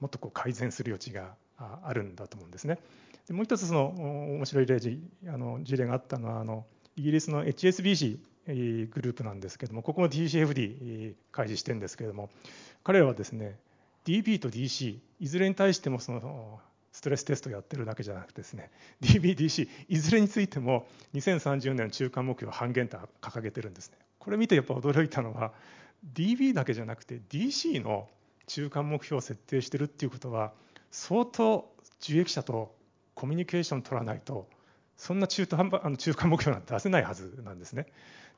[0.00, 2.78] もっとこう改善する余地があるんだと思うんですね。
[3.26, 3.88] でもう一つその
[4.36, 4.76] 面白い例
[5.28, 6.64] あの事例があったのはあの
[6.96, 12.30] イギリスの HSBC グループなんですけれどもここも DCFD 開示してるんですけれども
[12.82, 13.58] 彼らはですね
[14.04, 16.60] DB と DC いずれに対してもその
[16.92, 18.70] ストレステストやってるだけじゃなくてですね
[19.02, 25.52] DBDC いずれについても2030年の中間目標半減と掲げてるんですねこれ見てやっぱ驚いたのは
[26.14, 28.08] DB だけじゃなくて DC の
[28.46, 30.52] 中間目標を設定してるっていうことは
[30.90, 31.70] 相当
[32.02, 32.74] 受益者と
[33.14, 34.48] コミュニケーション取らないと
[34.96, 37.86] そんな中途半端あの中間目標なんて出せないはずなんですね。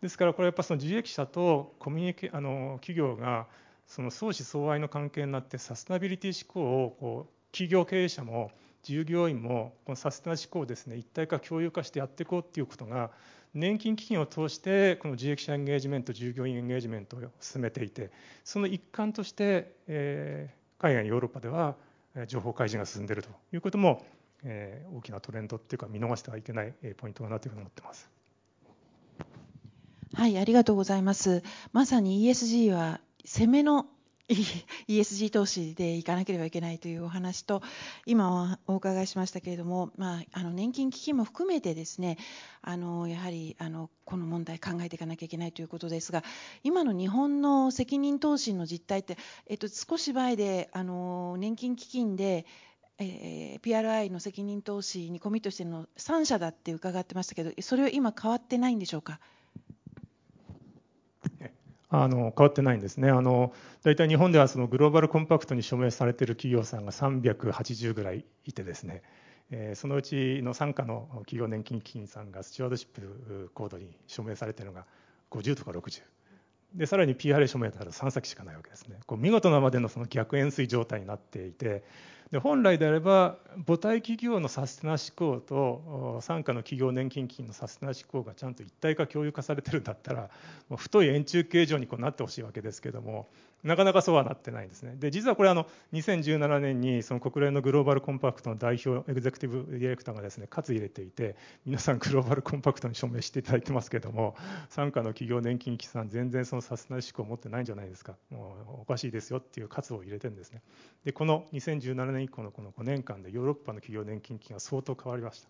[0.01, 3.47] ですからこれやっぱその受益者とコミュニケあの企業が
[3.87, 8.51] その相思相愛の関係になってサステナビリティ思考をこう企業経営者も
[8.83, 13.11] 従業員もこのサステナ思考をですね一体化共有化してやっていこうっていうことが
[13.55, 18.11] 年金基金を通してこの受益者エンゲージメント従業員エンゲージメントを進めていて
[18.45, 21.77] その一環として、えー、海外ヨーロッパでは
[22.27, 24.05] 情報開示が進んでいるということも、
[24.43, 28.11] えー、大きなトレンドっていうか見逃してはいけないポイントだなというふうに思ってます。
[30.15, 31.43] はい、ありがとうございます。
[31.73, 33.87] まさに ESG は攻めの
[34.89, 37.63] ESG 投資でいかなければいけないというお話と
[38.07, 42.19] 今お伺いしましたけれども、まあ、あの年金基金も含めてですね
[42.63, 46.23] あのやはりあのこの問題考えていかなきゃいけないということですが
[46.63, 49.17] 今の日本の責任投資の実態って、
[49.47, 52.47] えっと、少し前であの年金基金で
[52.99, 59.19] えー、PRI の責任投資にコミットしているの3社だって伺ってましたけどそれは今変わってないんでしょうか？
[61.95, 63.11] あの変わってないんですね。
[63.11, 63.53] あの
[63.83, 69.03] 大体日本ではそのグローバルコンパクトに署名されている企業さんが380ぐらいいてですね、
[69.51, 74.87] えー、そのうちの傘下の企業年金基金さんがスチュワードシップコードに署名されているのが
[75.31, 76.03] 50とか60。
[76.75, 78.99] でさらに PR 署名だったら3先しかないわけですね。
[79.07, 81.85] こう見事なまでのその逆円錐状態になっていて、
[82.33, 90.31] で本来であれば母体企業のサステナ思考と傘下の企業年金基金のサステナ思考がちゃんと一体化共有化されてるんだったら
[90.71, 93.29] もう太い円柱形状にこうなってほしいわけですけども
[93.63, 94.97] なかなかそうはなってないんですね。
[94.97, 104.35] で実はこれあの2017年にその国連のグローバルコンパクトの代表エグゼクティブディレクターがですね喝入れていて皆さんグローバルコンパクトに署名していただいてますけれども
[104.69, 110.63] 傘下の企業年金基金さん全然そのサステナ思考を持ってないんじゃないですかもうおかしいですよっていう喝を入れてるんですね。
[111.05, 115.49] でこの2017年以降のこの5年間でヨーロッパの企業年金基金が相当変わりました。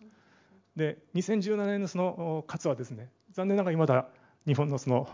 [0.75, 4.07] で2017年のその数はですね残念ながらいまだ
[4.45, 5.09] 日本のその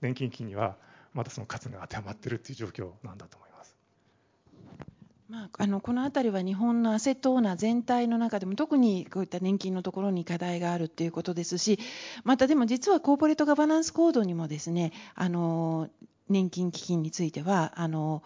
[0.00, 0.76] 年金基金には
[1.12, 3.76] まだその数が当てはまっているという状況なんだと思います。
[5.28, 11.78] まあ、あのこの辺りは日本のアセットオーナー全体の中でも特にこういった年金のところに課題があるということですし
[12.24, 15.88] またでも実はコーポレートガバナンスコードにもですねあの
[16.28, 18.24] 年金基金についてはあの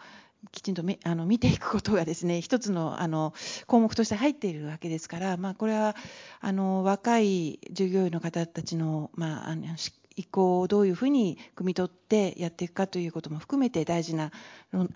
[0.50, 3.34] きちんとあの見ていくことがですね一つのあの
[3.66, 5.96] 項目として入っているわけですから、まあ、これは
[6.40, 14.30] あの若い従業員の方たちの,、まあ、あのし意向をどういうふうに汲み取ってやっていくかということも含めて大事な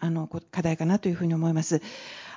[0.01, 1.81] あの課題かなというふうに思います。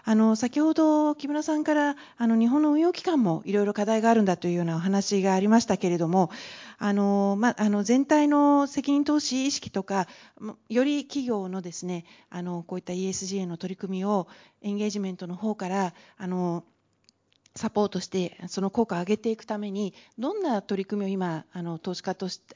[0.04, 6.32] あの先ほど木村さんからあの日本の運用機関もいろいろ課題があるんだというようなお話がありましたけれども
[6.80, 10.08] あの、まあの全体の責任投資意識とか
[10.70, 14.28] より企業のですねあのこういった ESG への取り組みを
[14.64, 16.64] エンゲージメントの方からあの
[17.56, 22.56] サポートしてその効果を上げていくためにどんな取り組みを今あの投資家として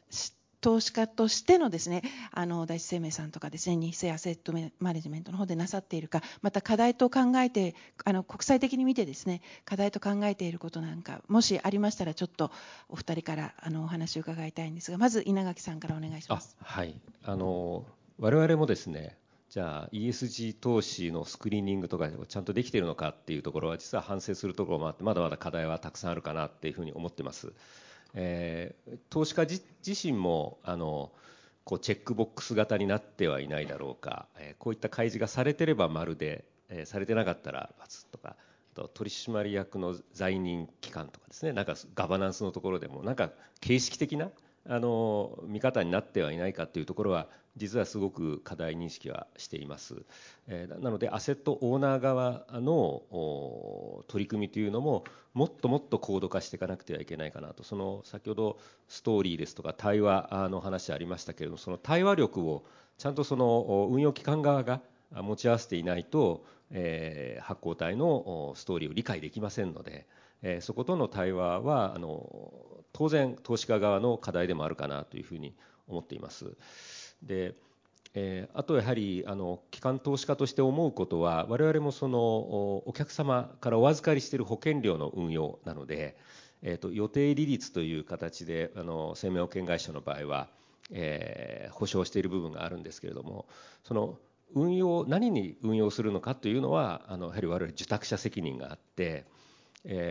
[0.65, 12.49] 投資家としてのですねあの第一生命さんとかですね日清アセットマネジメントの方でなさっているかまた課題と考えてあの国際的に見てですね課題と考えていることなんかもしありましたらちょっと
[12.89, 16.58] お二人からあのお話を伺いたいんですがまず稲垣さんからお願いします。
[16.60, 17.86] はいあの
[18.17, 19.17] 我々もですね
[19.55, 27.53] じゃあ ESG 投資のスクリーニングとかちゃんとできているのかっていうところは実は反省するところもあってまだまだ課題はたくさんあるかなっていうふうに思ってます。
[28.15, 31.09] えー、投資家自身もあの
[31.63, 38.35] こうチェックボックス型になってはいないだろうか、えー、こういった開示がされてれば丸で、えー、されてなかったら×とか
[38.73, 44.31] と取締役の在任期間とかですねなんかガバナンスのところでもなんか形式的な
[44.67, 49.95] あの見方になってはいないかというところは実はすごく課題認識はしています、
[50.47, 53.04] えー、なのでアセットオーナー側の
[54.08, 57.63] 取り組みというのももっともっと高度化していかなくてはいけないかなと。
[57.63, 62.63] その先ほどストーリーですとか対話の話ありましたけれどもその対話力を
[62.97, 70.08] ちゃんとその運用機関側が持ち合わせていないと、えー、発行体のストーリーを理解できませんので、
[70.45, 75.56] え、そことの対話はあの当然投資家側の課題でもあるかなというふうに
[75.87, 76.56] 思っています。
[77.23, 77.56] で
[78.13, 86.15] え、あとやはりあの機関投資家として思うことは我々もそのお客様からお預かりしている保険料の運用なので、
[86.62, 90.48] えーと、予定利率という形であの生命保険会社の場合は、
[90.91, 93.48] えー、保証している部分があるんですけれども
[93.83, 94.17] その
[94.54, 99.25] 運用何に運用するのかというのはあのやはり我々受託者責任があって、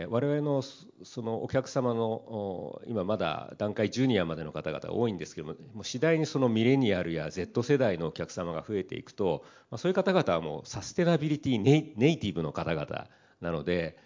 [0.09, 13.07] 我々のそのお客様の今まだ段階ジュニアまでの方々が多いんですけどももう次第にそのミレニアルや Z 世代のお客様が増えていくと、まあ、そういう方々はもうサステナビリティネイティブの方々
[13.41, 13.97] なので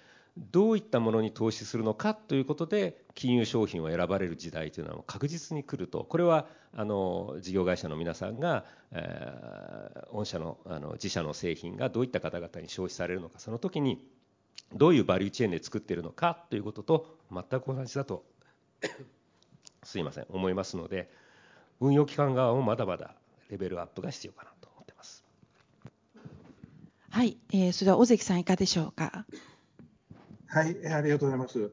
[0.51, 6.03] どういったものに投資するのかということで金融商品を選ばれる時代というのは確実に来ると。
[6.03, 14.07] これはあの事業会社の皆さんが、えー、御社のあの自社の製品がどういった方々に消費されるのかその時に
[14.73, 18.23] どういうバリューチェーンで作っているのかということと全く同じだと
[19.83, 21.09] すいません思いますので
[21.79, 23.15] 運用機関側もまだまだ
[23.49, 25.23] レベルアップが必要かなと思ってます。
[27.09, 29.25] はい、えー、それでは尾関さんいかがでしょうか？
[30.47, 31.71] はい、ありがとうございます。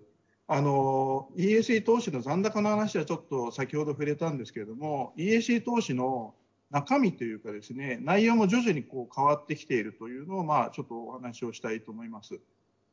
[0.49, 6.35] あの ESG 投資の残高の話はちょっと先ほど触れたんですけれども ESG 投資の
[6.71, 12.39] 中身というかですね内容も徐々にこう変わってきているというのをまあちょっとお話をしたいと思います。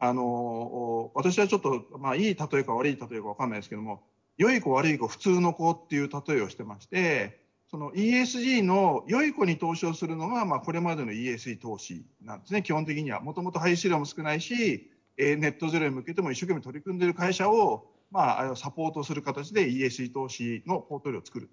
[0.06, 4.04] あの私はちょっとまあいい例えか悪い例えかわかんないですけども
[4.38, 7.40] 良い子悪い子普通の子っていう例えをしてまして
[7.72, 12.64] その ESG の良い子に投資をするのがまあこれまでの ESG 投資なんですね。
[12.64, 13.22] 基本的には。
[13.22, 21.50] もともと排出量も少ないしえネットゼロに向けても一生懸命取り組んでいる会社を、まあ、サポートする形で ESG 投資のポートリオを作る。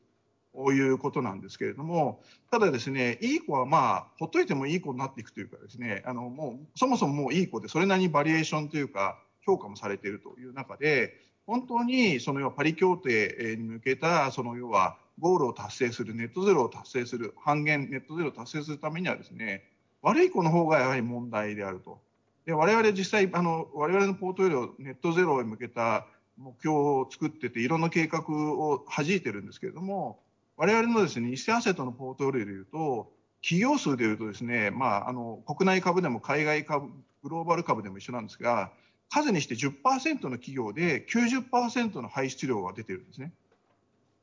[0.55, 11.14] ということなんですけれども、ただですね、いい子はまあ、ほっといてもいい子になっていくというかですね、あのもう、そもそももういい子で、それなりにバリエーションというか、評価もされているという中で、
[11.46, 19.64] 本当にその要はパリ協定に向けた、その要はゴールを達成する、ネットゼロを達成する、半減、ネットゼロを達成するためにはですね、
[20.03, 22.01] 悪い子の方がやはり問題であると。
[22.46, 26.07] で我々実際あの我々のポートフォリオネットゼロへ向けた
[26.38, 30.20] 目標を作ってていろんな計画を弾いてるんですけれども
[30.61, 36.88] 我々のですね偽アセットのポートフォリオでいうと企業数でいうとですね、まあ、あの国内株でも海外株
[37.22, 38.70] グローバル株でも一緒なんですが
[39.08, 43.32] 数にして10%の企業で90%の排出量が出てるんですね。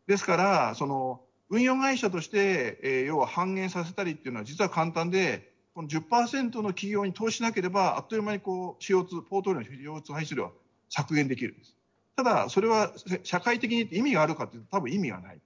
[0.05, 10.51] ですからその運用会社として、えー、要は半減させたりっていうのは実は簡単でこの10%の企業に投資しなければ、あっという間にこう CO2、ポートフォリオの CO2 排出量は
[10.89, 11.75] 削減できるんです。
[12.15, 15.39] ただ、それは社会的に意味があるかというと、多分意味がない。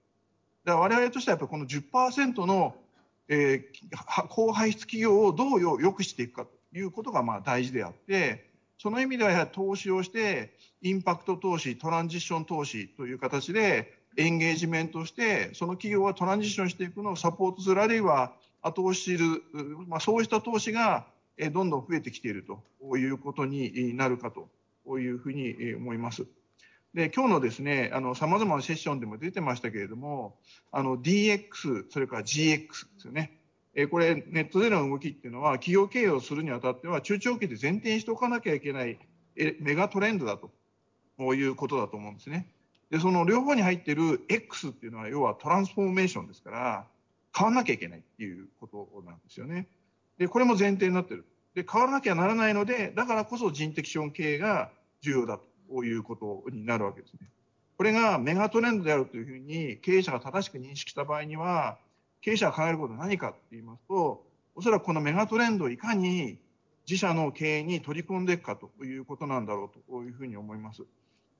[0.66, 2.76] だから我々としてはやっぱりこの10%の、
[3.28, 19.44] えー、高排出企業をどう良くしていくかということがまあ大事であって、その意味では投資をして、インパクト投資、トランジション投資という形で、エンゲージメントして、その企業がトランジションしていくのをサポートする、あるいは後押しする、
[19.88, 21.06] まあ、そうした投資が
[21.52, 24.50] どんどん増えてきているということになるかと
[25.00, 26.26] いうふうに思います。
[26.94, 30.36] で今日のですねさまざまなセッションでも出てましたけれども
[30.72, 32.68] あの DX それから GX で
[33.00, 33.38] すよね
[33.90, 39.00] これネットでの動きっていうのは企業経営をするにあたっては中長期で前提にしておかなきゃいけない
[39.62, 40.52] メガトレンドだと
[41.34, 42.48] いうことだと思うんですね。
[42.90, 46.88] でその両方に入っている X っていうのは要はトランスフォーメーションですから
[47.36, 49.68] 変わらなきゃいけないっていうことなんですよね。
[50.18, 51.26] で、これも前提になってる。
[51.56, 54.72] で、変わらなきゃならないので、だからこそ人的資本経営が
[55.02, 55.46] 重要だと
[55.86, 57.20] いうことになるわけですね。
[57.78, 61.78] これがメガトレンドであるというふうに経営者が正しく認識した場合には、
[62.22, 64.24] 経営者が考えることは何かって言いますと、
[64.56, 66.38] おそらくこのメガトレンドをいかに
[66.88, 70.84] 自社の経営に取り込んでいくかということなんだろうというふうに思います。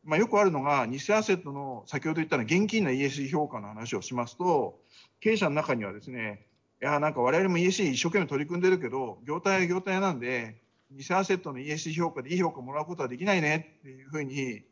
[0.04, 4.80] まあ、よくあるのが、偽アセットの先ほど言ったの現金の ESG 評価の話をしますと、
[5.20, 6.48] 経営者の中にはですね、
[6.82, 10.60] いや、なんか我々も ESG 一生懸命取り組んでるけど、業態は業態なんで、
[10.98, 14.64] 偽アセットの ESG 評価でいい評価もらうことはできないねっていうふうに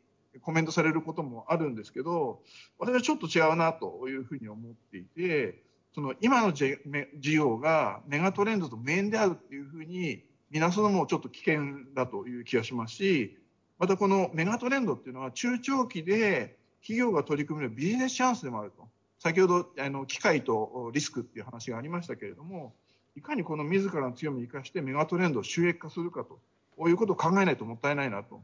[0.42, 2.42] コメントされることもあるんですけど、
[2.78, 5.62] 私はちょっと違うなというふうに思っていて、
[5.94, 6.78] その今の事
[7.20, 13.36] 業がメガトレンドと無縁であるっていうふうに見なすのもちょっと危険だという気がしますし、
[13.78, 18.88] またこのメガトレンドっていうのは中長期で企業が取り組めるビジネスチャンスでもあると。
[19.18, 22.74] 先ほどあの機会とリスクっていう話がありましたけれども、
[23.16, 26.38] いかにこの自らの強みを生かしてメガトレンドを収益化するかと、
[26.76, 28.40] こういうことを考えないともったいないなと、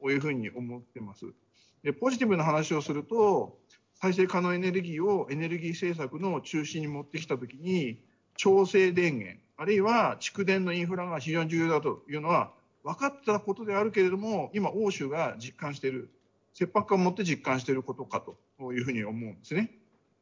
[0.00, 1.26] こういうふうに思ってます。
[1.82, 3.58] でポジティブな話をすると、
[3.94, 7.98] 再生可能エネルギーをエネルギー政策の中心に持ってきたときに、
[8.36, 12.52] 調整電源、あるいは蓄電のインフラが非常に重要だというのは、
[12.82, 16.10] 分かったことであるけれども、今、欧州が実感している、
[16.54, 19.70] 切迫感を持って実感していることかというふうに思うんですね。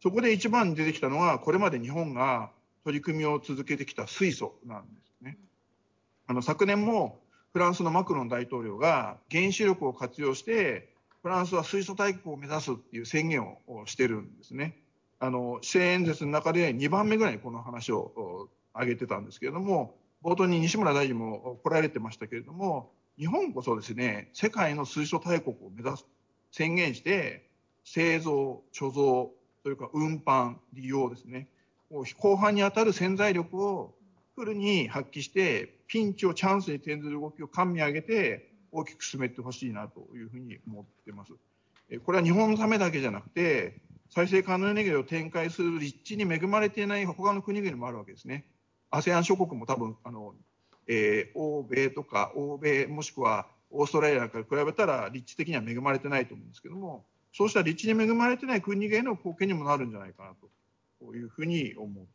[0.03, 2.51] そこで一番出てきたのは、これまで日本が
[2.85, 5.39] 取り組みを続けてきた水素なんですね。
[6.27, 7.21] あの昨年も
[7.53, 14.77] フランスのマクロン大統領が原子力を活用してフランスは水素大国を目指すっていう宣言をしてるんですね。
[15.21, 26.07] あの施政演説の中で2番目ぐらいにこの話を挙げてたんですけれども冒頭に西村大臣も来られてましたけれども、日本こそですね、世界の水素大国を目指す
[26.51, 27.49] 宣言して、
[27.85, 29.31] 製造、貯蔵、
[29.63, 31.49] それか運搬、利用ですね、
[31.91, 33.95] 後半に当たる潜在力を
[34.35, 41.33] フルに発揮して、ピンチをチャンスに転ずる動きを官民挙げて、大きく進めてほしいなというふうに思ってます。
[42.05, 43.81] これは日本のためだけじゃなくて、
[44.11, 48.47] 再生可能エネルギーを展開する立地に恵まれていない他の国々もあるわけですね。
[48.91, 50.35] ASEAN 諸国も多分あの、
[50.87, 60.49] えー、欧米とか欧米もしくはオーストラリアから比べたら立地的には恵まれてないと思うんですけども、そうした立地に恵まれてない国々への貢献にもなるんじゃないかなと
[61.01, 62.07] こういうふうに思っ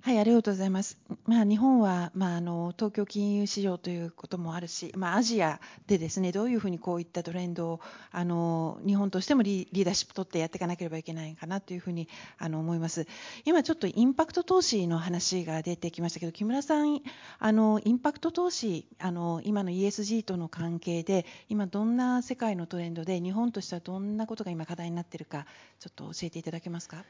[0.00, 0.96] はい、ありがとうございます。
[1.26, 7.80] まあ、日本は、まあ、あの東京金融市場ということもあるし、まあ、アジアでですねどういうふうにこういったトレンドを
[8.12, 13.06] あの日本としてもリーダーシップ取ってやっていかなければいけないかなというふうにあの思います。
[13.44, 17.00] 今ちょっとインパクト投資の話が出てきましたけど木村さん
[17.40, 25.44] あのインパクト投資あの今の ESG との関係で今どんな世界のトレンドで日本としてはどんなことが今課題になっているか
[25.80, 27.04] ちょっと教えていただけますか？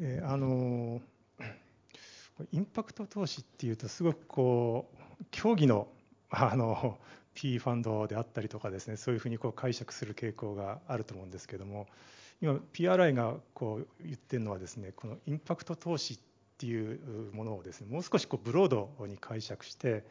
[0.00, 1.00] えー、あのー
[2.52, 5.88] インパクト投資っていうとすごくこう狭義の
[6.30, 6.98] あの
[7.34, 11.86] P ファンドであったりとかですねそういうふうにこう解釈する傾向があると思うんですけども
[12.42, 16.18] 今 PRI がこう言ってるのはですねこのインパクト投資っ
[16.58, 20.04] ていうものをですねもう少しこうブロードに解釈して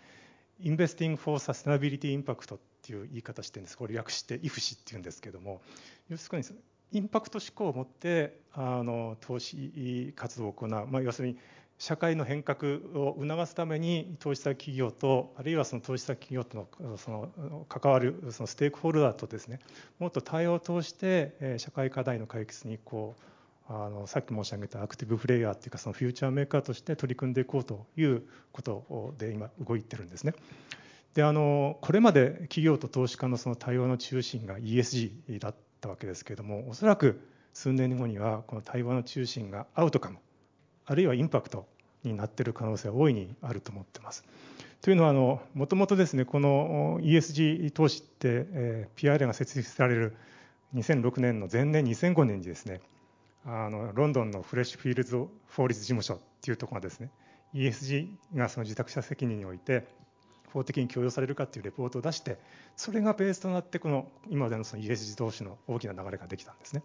[0.61, 3.77] Investing for Sustainability Impact っていう言い方してるんです。
[3.77, 5.61] これ略して IFSI っていうんですけども
[6.09, 6.45] 要するに
[6.91, 11.37] インパクト思考を持ってあの投資活動を行う、まあ、要するに
[11.79, 12.59] 社会の変革
[12.93, 19.59] を促すために投資先企業とあるいはその投資先企業とのその関わるそのステークホルダーとですね
[19.97, 23.23] もっと対応を通して社会課題の解決にこう
[23.73, 30.33] あのさっき申し上げたアクティブプレイヤーっていうかそのフューチャーメーカーとして取り組んでいこうということで今動いてるんですね。
[31.13, 37.21] であのこれまで企業と投資家のその対応の中心が ESG だったわけですけれどもおそらく
[37.53, 40.17] 数年後にはこの対話の中心がアウトカム
[40.89, 41.67] あるいはインパクト
[42.03, 44.25] になっている可能性は大いにあると思ってます。
[44.81, 45.13] というのは
[45.53, 50.15] もともとですねこの ESG 投資って、えー、PRA が設立される
[50.73, 52.81] 2006年の前年2005年にですね
[53.45, 55.17] あのロンドンのフレッシュフィールズ
[55.49, 57.11] 法律事務所っていうところがですね
[57.53, 59.85] ESG がその受託者責任において
[60.51, 62.39] 法的に許容されるかっていうレポートを出して
[62.75, 66.81] それがベースとなってこの今までのその ESG 投資の大きな流れができたんですね。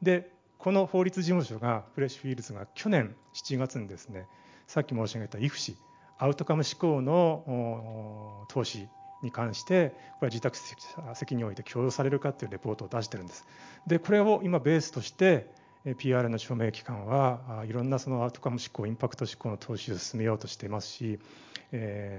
[0.00, 0.30] で
[0.62, 4.28] この法律事務所がフレッシュフィールズが去年7月にですね
[4.68, 5.74] さっき申し上げた IFC
[6.18, 8.86] アウトカム志向の投資
[9.24, 9.88] に関して
[10.20, 13.44] これは自宅責任において許容されるかというレポートを出してるんです。
[13.88, 15.50] でこれを今ベースとして
[15.98, 21.18] PR の署名機関はいろんなそのアウトカム志向インパクト志向の投資を進めようとしていますし、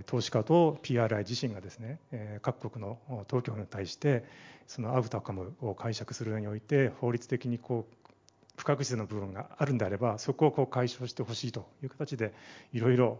[0.05, 1.97] 投資家と PRI 自身がですね、
[2.41, 2.97] 各国の
[3.29, 4.25] 当局に対して
[4.67, 8.02] そのアウトカムを解釈するにおいて法律的にこう
[8.55, 12.33] 不確実な部分があるんであればそこをこう解消してほしいという形で
[12.71, 13.19] いろいろ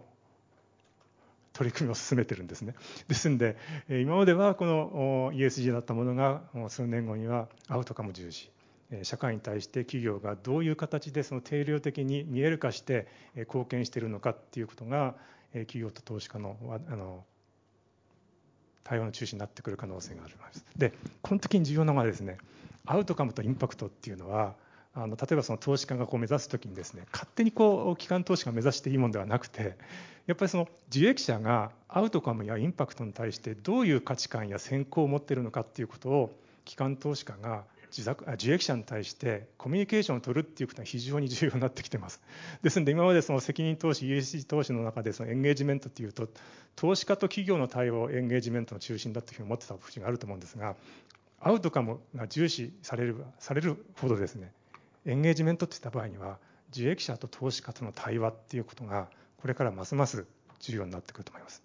[1.53, 2.73] 取り組みを進めてるんですね。
[3.07, 3.57] ですんで
[3.89, 8.51] 今まではこの ESG だったものが数年後にはアウトカム重視
[9.03, 15.15] 社会に対して企業がどういう形でその定量的に見える化して貢献しているのかっていうことが
[15.53, 16.57] 企業と投資家の
[16.87, 17.23] あの
[18.83, 20.65] 対応の中心になってくる可能性があります。
[20.75, 22.37] でこの時に重要なのはですね
[22.85, 24.55] アウトカムとインパクトっていうのは
[24.95, 29.75] あの例えばその投資家がこう目指す時にですね勝手にこう機関投資が目指していいものではなくて
[30.27, 36.31] やっぱりその受益者がアウトカムやインパクトに対してどういう価値観や選考を持っているのかっていうことを
[36.65, 37.63] 機関投資家が
[38.35, 42.21] 受益者に対してコミュニケーションを取るっていうことが非常に重要になってきてます。
[42.63, 46.27] ですので今までその責任投資 ESG 投資の中でそのエンゲージメントっていうと
[46.75, 50.75] 投資家と企業の対応エンゲージメントの中心だというふうに思ってた節があると思うんですが
[51.39, 54.51] アウトカムが重視されるされるほどですね
[55.05, 56.39] エンゲージメントっていった場合には
[56.71, 60.25] 受益者と投資家との対話っていうことがこれからますます
[60.59, 61.61] 重要になってくると思います。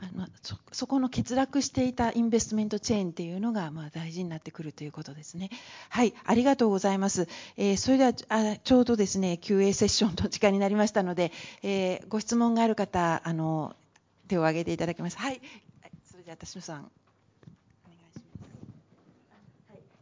[0.00, 5.50] あのそそこの欠落していたインベストメントチェーンっていうのがまあ大事になってくるということですね。
[5.90, 7.28] はい、ありがとうございます。
[7.56, 13.76] えー、それではあちょうどですね QA セッションの時間になりましたので、えー、ご質問がある方あの
[14.28, 15.18] 手を挙げていただけます。
[15.18, 15.40] はい、
[16.10, 16.90] それでは田代さん。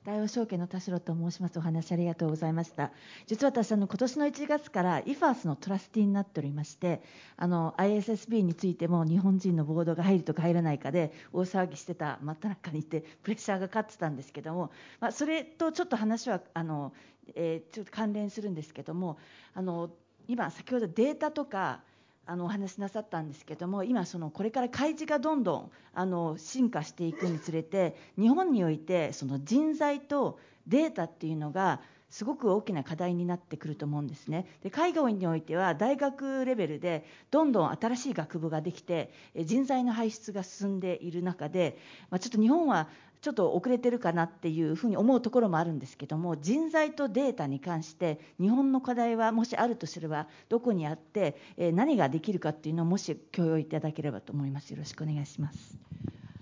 [0.05, 1.59] 大和証券の田代と申します。
[1.59, 2.91] お話ありがとうございました。
[3.27, 7.03] 実は私あの今年の1月から IFAS のトラスティになっておりまして
[7.37, 14.71] あの ISSB についても日本人のボードが入るとか入らないかで大騒ぎしてた真っ只中にいてプレッシャーがかかってたんですけども、
[15.01, 16.95] まあ、それとちょっと話はあの、
[17.35, 19.19] えー、ちょっと関連するんですけども
[19.53, 19.91] あの
[20.29, 21.83] 今先ほどデータとか
[22.31, 31.81] あのお話しなさったんですけども今そのこれから開示がどんどんあの進化していくにつれて日本においてその人材とデータっていうのが
[32.11, 34.47] すごく大きな課題になってくると思うんですね。
[34.63, 41.79] で介護においては大学レベルでどんどん新しい学部ができて人材の輩出が進んでいる中で、
[42.11, 42.89] まあ、ちょっと日本は
[43.21, 54.71] ちょっと遅れてるかなっていうふうに思うところもあるんですけども人材とデータに関して日本の課題はもしあるとすればどこにあって何ができるかっていうのをもし共有いただければと思います。
[54.71, 55.79] よろしくお願いします。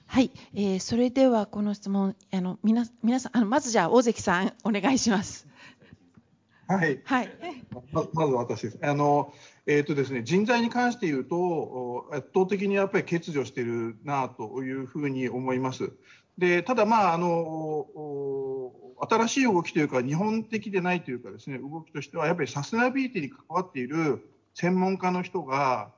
[0.06, 5.47] はい、えー、それではこの質問あの皆皆さんあのまずじゃあ大関さんお願いします。
[6.68, 7.28] はい、はい、
[7.92, 8.78] ままず私です。
[8.82, 9.32] あの
[9.64, 15.92] えーとですね、人材に関して言うと、圧倒的にやっぱり欠如しているなというふうに思います。
[16.36, 17.86] でただ、まああの、
[19.00, 25.90] 新しい動きというか、日本的でないというかですね、動きとしては、やっぱりサステナビリティに関わっている専門家の人が、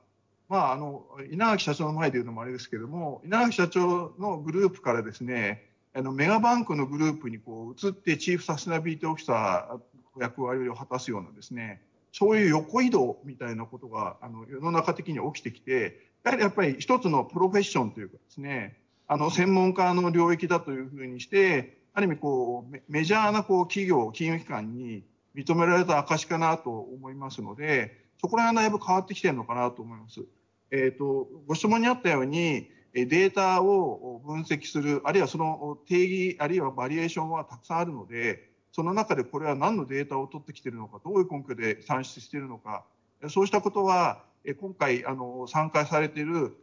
[0.47, 9.79] まあ、あの稲垣社長の前で言うのもあれですけれども、稲垣社長のグループからですね、あのメガバンクのグループにこう移って、チーフサステナビリティオフィサー
[10.19, 11.81] 役割を果たすようなですね、
[12.11, 25.03] そういう横移動みたいなことがあの世の中的に起きてきて、やはりやっぱり一つのプロフェッションというかですね、あの専門家の領域だというふうにして、ある意味こうメジャーなこう企業、金融機関に
[25.35, 30.21] 認められた証かなと思いますので、そこら辺はだいぶ変わってきてるのかなと思います。
[30.71, 42.85] えっ、ー、と、ご質問にあったように、データを分析する、あるいはその定義、あるいはバリエーションはたくさんあるので、その中でこれは何のデータを取ってきているのか、どういう根拠で算出しているのか、
[43.29, 44.23] そうしたことは、
[44.59, 46.55] 今回あの参加されている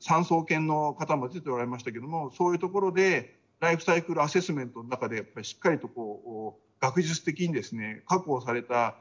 [0.00, 8.96] 産総研の方も出ておられましたけども、そういうところで、ライフサイクルアセスメントの中で、やっぱりしっかりとこう、学術的にですね、確保された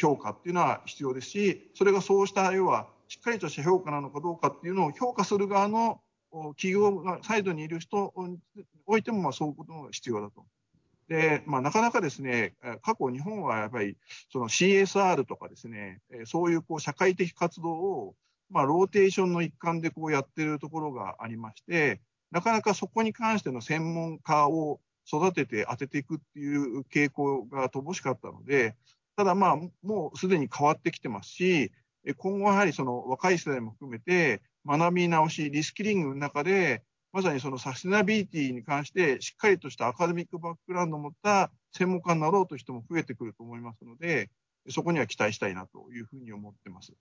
[0.00, 6.00] 評価っていうのは必要ですし、それがそうした、要は、しっかりとした評価なのかどうかっていうのを評価する側の
[6.56, 8.38] 企業がサイドにいる人に
[8.86, 10.44] おいても、まあそういうことが必要だと。
[11.08, 13.96] で、まあ、なかなかですね、過去日本はやっぱり
[14.30, 18.14] その CSR とかですね、そういうこう社会的活動を
[18.50, 22.00] まあ、ローテーションの一環でこうやってるところがありまして、
[22.30, 28.76] なかなかそこに関しての専門家を育てて当てていくっていう傾向が乏しかったので、
[29.16, 31.72] ただまあ、もうすでに変わってきてますし、
[32.16, 36.82] 今後はやはりその若い世代も含めて、学び直し、リスキリングの中で、
[37.12, 44.30] まさにそのサステナビリティに関してしっかりとしたアカデミックバックグラウンドを持った専門家になろうという人も増えてくると思いますので、
[44.70, 46.92] そこには期待したいなというふうに思ってます。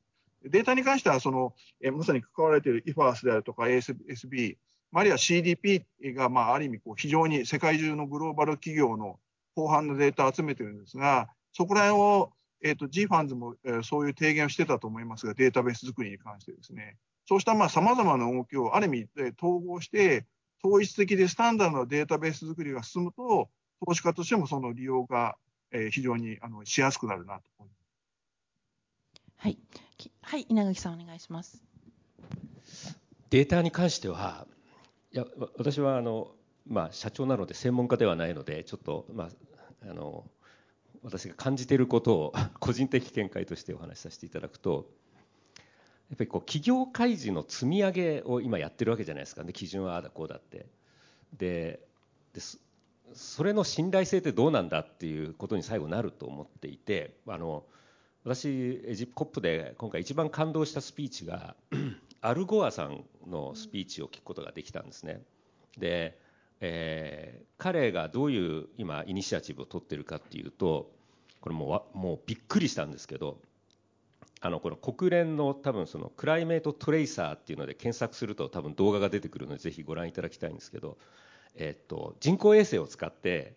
[0.43, 4.57] データに関しては、その、えまさに関われている IFAS であるとか ASB、
[4.93, 5.83] あるいは CDP
[6.15, 9.19] が、まあ、ある意味こう、非常に世界中のグローバル企業の
[9.55, 12.31] 後半のデータを集めてるんですが、そこら辺を、
[12.63, 16.97] えっ、ー、と、GFANS も、えー、そういう提言をしてたと思いますが、データベース作りに関してですね。
[17.27, 20.25] そうしたまあ様々な動きをある意味、えー、統合して、
[20.63, 23.49] 統一的でスタンダードなデータベース作りが進むと、
[23.85, 25.35] 投資家としてもその利用が、
[25.71, 27.77] えー、非常にあのしやすくなるなと思います。
[29.37, 29.57] はい。
[30.21, 31.63] はい、稲垣さんお願いします。
[33.29, 34.47] データに関しては、
[35.11, 35.25] いや
[35.57, 36.31] 私はあの、
[36.65, 39.29] まあ、社長なので専門家ではないので、ちょっと、まあ、
[39.89, 40.25] あの
[41.03, 44.89] 私が感じていることを個人的見解としてお話しさせていただくと、
[46.09, 50.65] やっぱりこう企業開示の積み上げを今やってるわけじゃないですかね、基準はああだこうだって。
[51.37, 51.81] で
[52.33, 52.41] で
[53.13, 57.63] それの信頼性ってどうなんだっていうことに最後なると思っていて、あの
[58.27, 61.55] 私、エジプコップで今回一番感動したスピーチが、
[62.19, 65.21] アルゴアさんのスピーチを聞くことができたんですね。
[65.77, 66.19] で、
[66.59, 70.91] えー、彼がどういう今、イニシアチブを取ってるかっていうと、
[71.39, 73.39] これもうもうびっくりしたんですけど、
[74.41, 80.97] あのこの国連の多分そのクライメートトレイサーっていうので検索すると多分動画が出てくるのでぜひご覧いただきたいんですけど、
[81.55, 83.55] えっと人工衛星を使って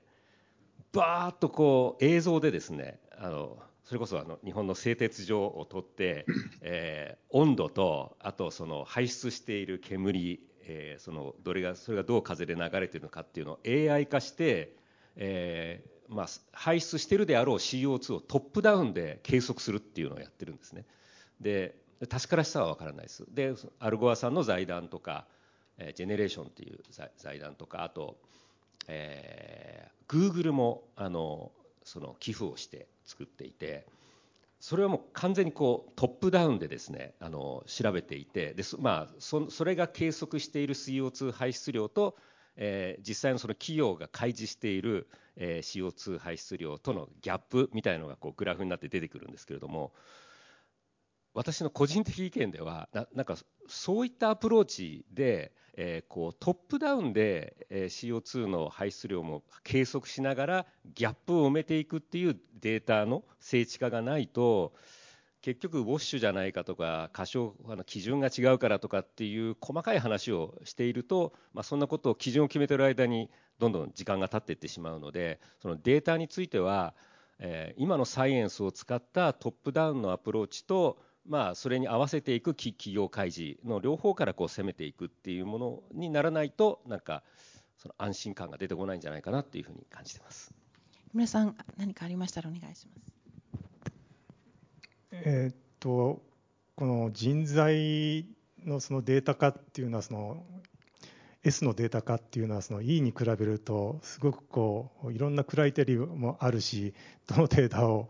[0.92, 6.24] バーッとこう映像でですねあのそれこそあの日本の製鉄所を取って、
[6.62, 14.76] えー、温度とあとその排出している煙、えー、そのどれがそれがどう風で流れているのかっていうのを AI 化して、
[15.16, 20.84] えーまあ、排出してるであろう CO2 をトップダウンで計測するっていうのをやってるんですね。
[21.40, 21.76] で
[22.08, 23.24] 確からしさは分からないです。
[23.30, 25.26] でアルゴアさんの財団とか、
[25.78, 26.80] えー、ジェネレーションっていう
[27.16, 28.16] 財団とかあと、
[28.88, 31.52] えー、Google もあの
[31.84, 33.86] その寄付をして作っていて
[34.60, 42.16] それはもう完全にこうトップダウンでですねあの調べていてでまあ、そそれが計測している CO2 排出量と、
[42.56, 49.92] えー、実際のその企業が開示している、えー、CO2 排出量とのギャップみたいなのがこうグラフになって出てくるんですけれども
[51.32, 53.36] 私の個人的意見ではななんか
[53.68, 64.74] そういったアプローチで、えー、こうトップダウンで、えー、CO2 の排出量も計測しながらギャップを埋めていくっていうデータの精緻化がないと
[65.42, 76.94] 結局ウォッシュじゃないかとか過小あの基準が違うからとかっていう細かい話をしていると、まあ、そんなことを基準を決めてる間にどんどん時間が経っていってしまうのでそのデータについては、
[77.38, 87.22] えー、今のサイエンスを使ったトップダウンのアプローチとまあ、それに合わせていく企業開示の両方からこう攻めていくっていうものにならないとなんか
[87.76, 90.52] その安心感が出てこないんじゃないかなっていうふうに感じてます。
[91.12, 93.19] 皆さん何かありましたらお願いします。
[95.12, 96.22] えー、っと
[96.76, 98.26] この人材
[98.64, 100.44] のそのデータ化っていうのはその
[101.42, 106.92] S のデータ化っていうのはその E に比べるとすごくこういろんなクライテリアもあるし
[107.26, 108.08] どのデータを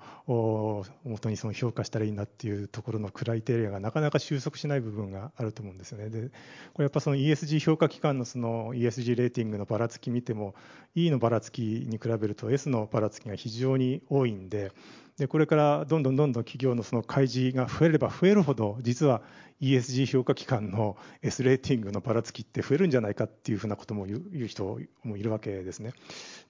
[1.05, 6.11] 元にその評価したらいいんだっていうところのクライテリアがなかなか収束しない部分があると思うんですよね。
[6.11, 6.31] で
[6.75, 10.57] これやっぱその ESG 評価機関のその ESG レーティングのばらつき見ても
[10.97, 14.73] E のばらつきに比べると S のばらつきが非常に多いんで
[15.21, 19.21] でこれからどんどんどんどん企業のその開示が増えれば増えるほど実は
[19.61, 25.93] ESG 評価機関の S レーティングのばらつきって増えるんじゃないかっていうふうなことも言う人もいるわけですね。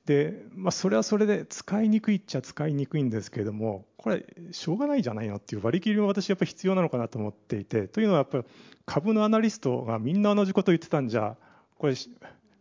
[0.06, 8.44] で、まあ、それはそれで使いにくいっちゃ使いにくいんですけれどもこれしょうがないじゃないのっていう割り切りも私やっぱ必要なのかなと思っていてというのはやっぱり
[8.86, 11.36] 株のアナリストがみんな同じこと言ってたんじゃ
[11.76, 11.94] これ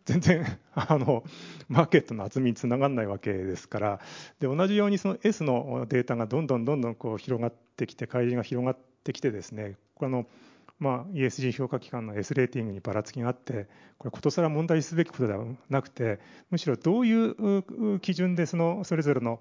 [0.10, 0.44] 全然
[0.74, 1.24] あの
[1.68, 4.00] マーケットの厚みにつながらないわけですから。
[4.40, 10.26] で同じようにその S のデータがどんどんどんどんこう広がってきて開示が広がってきてですねこの
[10.80, 16.20] まあ、ESG 評価機関の S レーティングにばらつきがあってこれことさら問題すべきことではなくて
[16.52, 19.40] むしろどういう基準でそのそれぞれの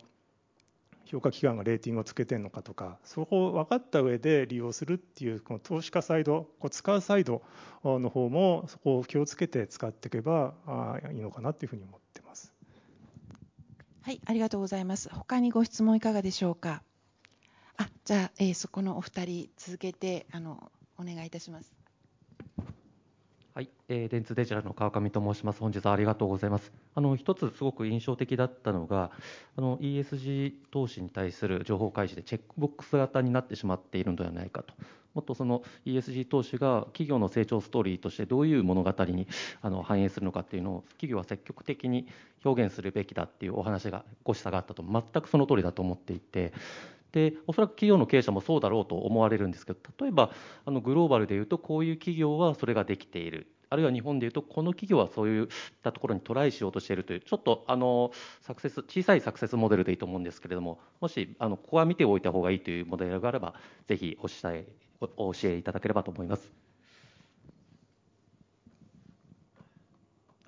[1.11, 7.42] 評価機関がレーティングをつけてるのかとかそこを分かった上で利用するっていうこの投資家サイドこう使うサイド
[7.82, 10.52] の方もそこを気をつけて使っていけば
[11.11, 12.52] いいのかなというふうに思ってます。
[14.02, 15.09] はいありがとうございます。
[15.12, 16.82] 他にご質問いかがでしょうか？
[17.76, 21.77] あじゃあ、えー、そこのお二人続けてあのお願いいたします。
[23.59, 25.59] はい、えー、電通デジタルの川上と申します。
[25.59, 26.70] 本日はありがとうございます。
[26.94, 29.11] あの一つすごく印象的だったのが、
[29.56, 34.72] あの ESG 投資に対する情報開示でチェックボックス型になってしまっているのではないかと。
[35.12, 39.26] もっとその ESG 投資が企業の成長ストーリーとしてどういう物語に
[39.61, 42.06] あの反映するのかっていうのを企業は積極的に
[42.44, 46.52] 表現するべきだっていうお話がご示唆があったと全くその通りだと思っていて
[47.12, 50.30] でおそらく企業の経営者もそうだろうと思われるんですけど例えば
[50.64, 55.46] あのグローバルでいうとこういう企業はそれができているあるいは日本でいうとこの企業はそういっ
[55.82, 63.54] たところにトライしようとしているというちょっとあのサクセス小さいサクセスモデルでいいと思うんですけれどももしあのここは見ておいた方がいいというモデルがあれば
[63.86, 64.66] ぜひお伝え
[65.00, 66.67] お教えいただければと思います。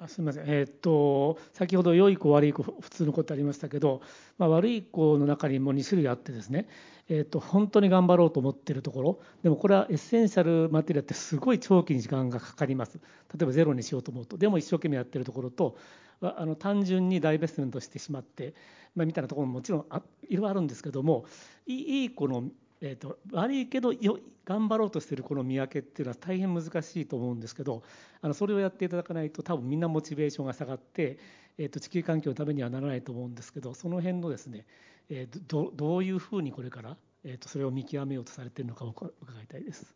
[0.02, 4.00] あすみません、えー、っと先ほど良い子悪い子普通の子ってありましたけど、
[4.38, 6.68] まあ、悪い子の中にも2種類あってですね、
[7.10, 9.20] えー、と本当に頑張ろうと思ってるところ。
[9.42, 12.98] でもこれはエッセンシャルマテリアってすごい長期に時間がかかります。
[12.98, 14.38] 例えばゼロにしようと思うと。
[14.38, 15.76] でも一生懸命やってるところと
[16.22, 18.54] あの単純に大ベストメントしてしまって、
[18.96, 21.26] まあ、みたいなところももちろんあいろいろあるんですけども
[21.66, 22.44] いい子の
[22.80, 27.82] えーと、悪いけどよ頑張ろうとしているこの見分けっていうのは大変難しいと思うんですけど
[28.22, 31.18] あのそれをやっていただかないと多分みんなモチベーションが下がって、
[31.58, 34.66] えーと、地球環境のためにはならないと思うんですけどその辺のですね、
[35.10, 39.12] えー、どどういうふうにこれから、えーと、それを見極めようとされているのかを伺
[39.42, 39.94] いたいです。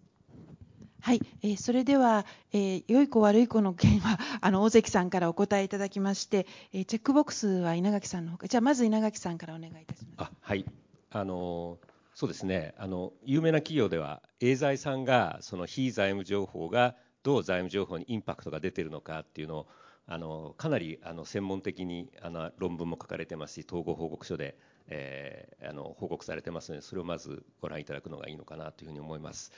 [1.00, 10.30] はい、えー、それでは、えー、良い子悪い子の件はあの大関さんからお答えいただきまして、えー、チェックボックスは稲垣さんのほかじゃあまず稲垣さんからお願いいたします。
[10.30, 10.64] あはい
[11.10, 12.74] あのーそうですね。
[12.78, 16.94] あの有名な企業ではエーザイさんがその非財務情報が
[17.24, 19.66] どう財務情報にインパクトが出てるのかっていうのを
[20.06, 24.56] あのかなりあの専門的にあの論文も書かれてますし統合報告書で、
[24.86, 29.50] えー、あの報告されてますのでそれをまずご覧いただくのがいいのかなというふうに思います。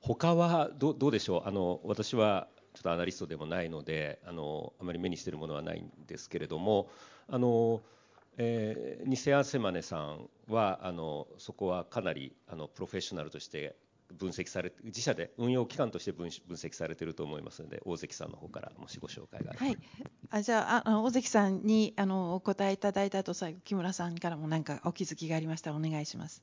[0.00, 1.48] 他はどどうでしょう？
[1.48, 6.88] あの私はちょっとアナリストでもないのであのあまり目にしているものはないんですけれども
[7.26, 7.80] あの
[8.38, 13.76] えー、ニセアセマネさんはあのそこはかなりあのプロフェッショナルとして
[14.12, 19.76] 分析されて自社で運用機関として分分析されていると思いますので大関さんの方からもしご紹介があれば、はい、
[20.30, 26.42] あじゃああ大関さんにあのお答えいただいた後最後木村さんからも何かお気づきがありましたらお願いします。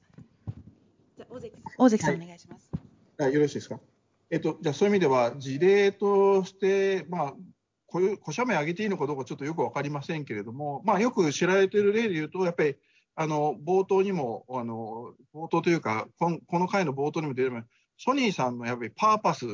[1.15, 2.69] じゃ大関大関さん、お願いします。
[3.19, 3.79] あよろしいですか？
[4.29, 7.33] えっと、じゃあそういう意味では事例として、まあ、
[7.93, 12.75] こういう小社名挙げていいのかどうかちょっとよく分かりませんけれども、まあ、よく知られている例でいうと、やっぱり
[13.15, 17.63] あの冒頭にもあの冒頭というかこの回の冒頭にも出てま
[17.99, 19.45] ソニーさんのやっぱりパーパス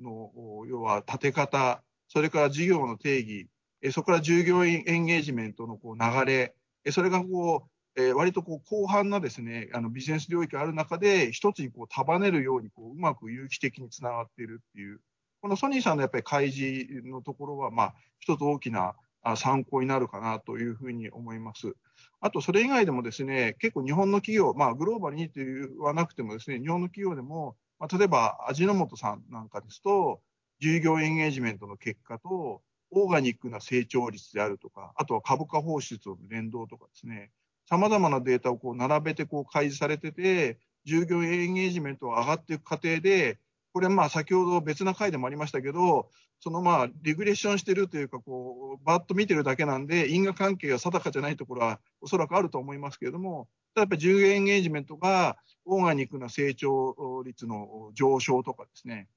[0.00, 0.30] の
[0.68, 3.48] 要は立て方それから事業の定義
[3.92, 6.54] そこから従業員エンゲージメントのこう流れ
[6.92, 7.66] それがこ
[7.96, 15.00] う、え、割とこう広範なですねあのビジネス領域がある中で一つにこう束ねるようにこううまく有機的につながっているっていう
[15.44, 18.94] このソニーさんのやっぱり開示のところはまあ一つ大きな
[19.36, 21.74] 参考になるかなというふうに思います。
[22.22, 30.22] あと、それ以外でもですね、結構日本の企業、まあ、グローバルにというはなくてもですね、日本の企業でも、まあ、例えば味の素さんなんかですと、
[30.60, 37.32] 従業員エンゲージメントの結果と、オーガニックな成長率であるとか、あとは株価放出の連動とかですね、
[37.68, 43.38] 様々なデータをこう並べてこう開示されてて、従業員エンゲージメントが上がっていく過程で、
[43.74, 46.08] これ先ほど別な回でもありましたけど、
[46.38, 59.08] そのまあリグレッションしてるというか、こう、バッと見てるだけなんで、因果関係が定かじゃないところはおそらくあると思いますけれども、やっぱり従業員エンゲージメントがオーガニックな成長率の上昇とかですね、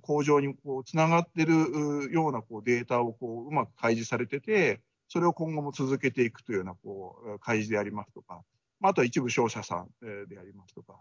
[0.00, 8.42] 向上にこうつながってるようなこうデータをこううまく開示されてて、それを今後も続けていくというようなこう開示でありますとか、
[8.82, 9.88] あとは一部商社さん
[10.28, 10.98] でありますとか、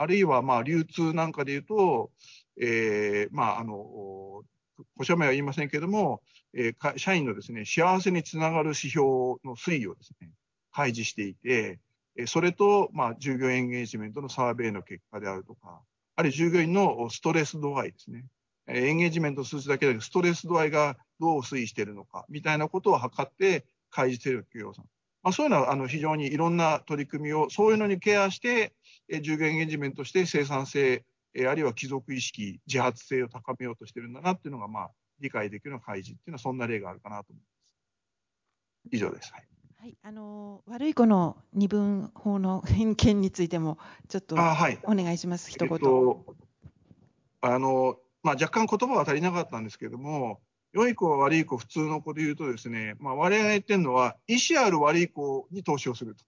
[0.00, 2.10] あるいはま流通なんかでいうと、
[2.58, 3.74] えー、まあの、
[4.96, 6.22] 保社名は言いませんけれども、
[6.54, 9.04] え、社員のですね、幸せにつながる指標
[9.44, 10.30] の推移をですね、
[10.72, 11.80] 開示していて、
[12.24, 15.82] それと、ま、従業員エンゲージメントのサーベイの結果であるとか、
[16.16, 18.24] あるいは従業員のストレス度合いですね。
[18.68, 24.86] エンゲージメント数値だけでなくストレス度合いがどう推移しているのか、みたいなことを測って開示している企業さん。
[25.22, 28.72] まあ、そういうのはあの非常にいろんな取り組みを、そういうのにケアして、
[29.22, 31.04] 従業員エンゲージメントして生産性、
[31.36, 34.90] あるいは貴族意識、自発性を高めようとしてるんだなっていうのが、まあ、
[35.20, 37.50] 理解できるような開示っていうのは、そんな例があるかなと思います。
[38.92, 39.32] 以上です。
[39.32, 39.46] はい。
[39.80, 44.38] はい、あの悪い子の二分法の偏見についても、ちょっとお
[44.94, 45.70] 願いします、はい、一言。
[45.72, 46.36] えっと、
[47.40, 50.40] あのまあ、若干言葉は足りなかったんですけれども、
[50.72, 56.24] 良い子は悪い子、普通の子で言うとですね、まあ、我々が言ってるのは、意思ある悪い子に投資をすると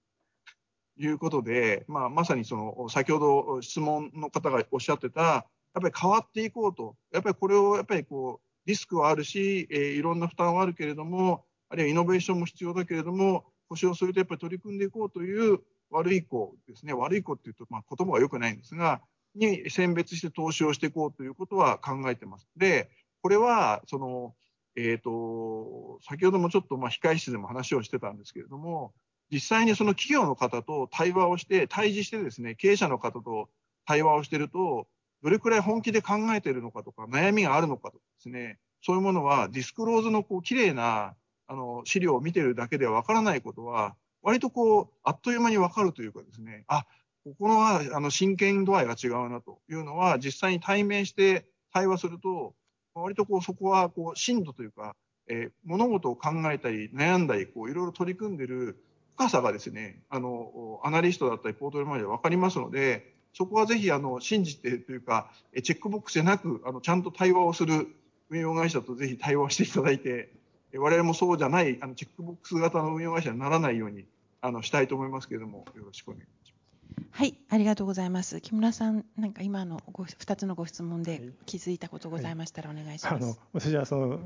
[0.99, 5.39] いうことで、まあ、まさにその、先ほど質問の方がおっしゃってた、や
[5.79, 6.97] っぱり変わっていこうと。
[7.13, 16.93] やっぱりこれを、やっぱりこう、リスクはあるし、えー、いろんな負担はあるけれども、あるいはイノベーションも必要だけれども、腰を据えてやっぱり取り組んでいこうという悪い子ですね。
[16.93, 19.01] 悪い子っていうと、まあ、言葉は良くないんですが、
[19.35, 22.47] に選別して投資をしていこうということは考えてます。
[22.57, 22.91] で、
[23.23, 24.35] これは、その、
[24.77, 28.93] えっ、と、先ほどもちょっとまあ控室でも話をしてたんですけれども、
[29.31, 33.49] 実際にその企業の方と対話をして、対峙してですね、経営者の方と
[33.87, 34.87] 対話をしてると、
[35.23, 41.15] どれくらい本気で考えているのかとか、悩みがあるのかとかですね、そういうものはディスクローズのこう綺麗な
[41.47, 46.87] あの資料を見てるだけではわからないことは、割とこう、あっという間にわかるというかですね、あ、
[47.25, 52.55] ここのはあの真剣度合いが違うなというのは、実際に対面して対話すると、
[52.95, 54.95] 割とこうそこはこう深度というか、
[55.29, 58.77] えー、物事を考えたり悩んだりこういろいろ取り組んでる
[59.17, 65.31] 深さがですねあのアナリストだったりポートフォリオマネーで分かりますのでそこはぜひあの信じてというか
[65.63, 67.89] チェックボックスでなくあのちゃんと対話をする
[68.31, 70.31] 運用会社とぜひ対話していただいて
[70.75, 74.05] 我々もそうじゃないあのチェックボックス型の運用会社にならないように
[74.41, 76.62] あのしたいと思いますけれどもよろしくお願いします。
[77.11, 78.41] はい、ありがとうございます。
[78.41, 83.15] 木村さん、なんか今のご2つのご質問で気づいたことございましたらお願いします。
[83.15, 84.21] はいはい、あの私はその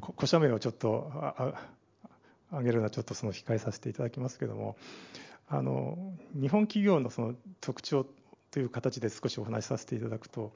[0.00, 1.10] 小社名をちょっと
[2.50, 4.76] 上げるのはちょっとその控えさせていただきますけれども、
[5.48, 8.06] あの日本企業のその特徴
[8.50, 10.52] という形で少しお話しさせていただくと、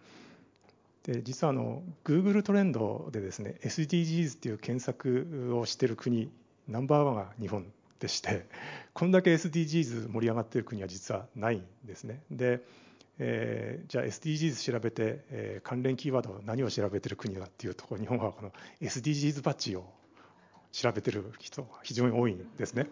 [1.04, 6.30] で実はあの Google トレンドでですね SDGs っていう検索をしている国
[6.68, 7.66] ナンバーワンが日本
[8.00, 8.46] でして
[8.92, 12.22] こんだけ SDGs 盛り上がっている国は実はないんですね。
[12.30, 12.62] で、
[13.18, 19.90] えー、じゃあ SDGs 調べて、えー、関連キーワード何を調べている国だっていうところ日本はこの SDGs バッジを
[20.72, 22.86] 調べてる人が非常に多いんですね。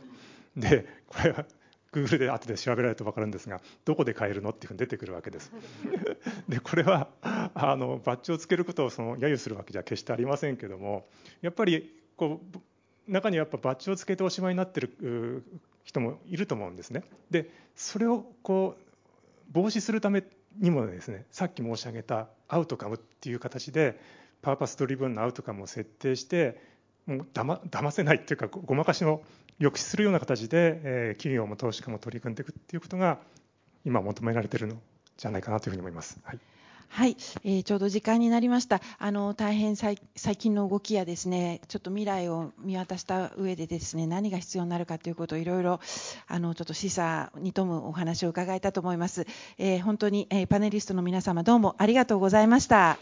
[0.56, 1.46] でこれは
[1.92, 5.52] Google で後で調べられると分かるんですがどこで買えるのっていうふうに出てくるわけです。
[6.48, 11.08] でこれはあのバッジをつけることをその揶揄するわけじゃ決してありませんけども
[11.40, 12.58] やっぱりこう
[13.08, 15.44] 中にはやっぱバッジをつけておしまいになってる
[15.84, 17.02] 人もいると思うんですね。
[17.30, 18.82] でそれをこう
[19.52, 20.24] 防止するため
[20.58, 24.00] にもですねさっき申し上げたアウトカムっていう形で
[24.42, 26.60] パーパスドリブンのアウトカムを設定して
[27.06, 29.22] もうだま騙せないっていうかごまかしの
[29.58, 33.18] 抑止するような形で、えー、企業も投資家も取り組んでいくっていうことが
[33.84, 34.80] 今求められてるの
[35.16, 36.18] じゃないかなというふうに思います。
[36.24, 36.38] はい
[36.88, 38.80] はい、えー、ちょうど時間になりました。
[38.98, 39.96] あの大変最
[40.36, 45.80] 近の動きやですね、ちょっと未来を見渡した上でですね、何が必要になるかということをいろいろ
[46.28, 49.26] あのちょっと示唆に富むお話を伺えたと思います。
[49.58, 52.96] えー、本当に、えー、パネリストの皆様どうもありがとうございました。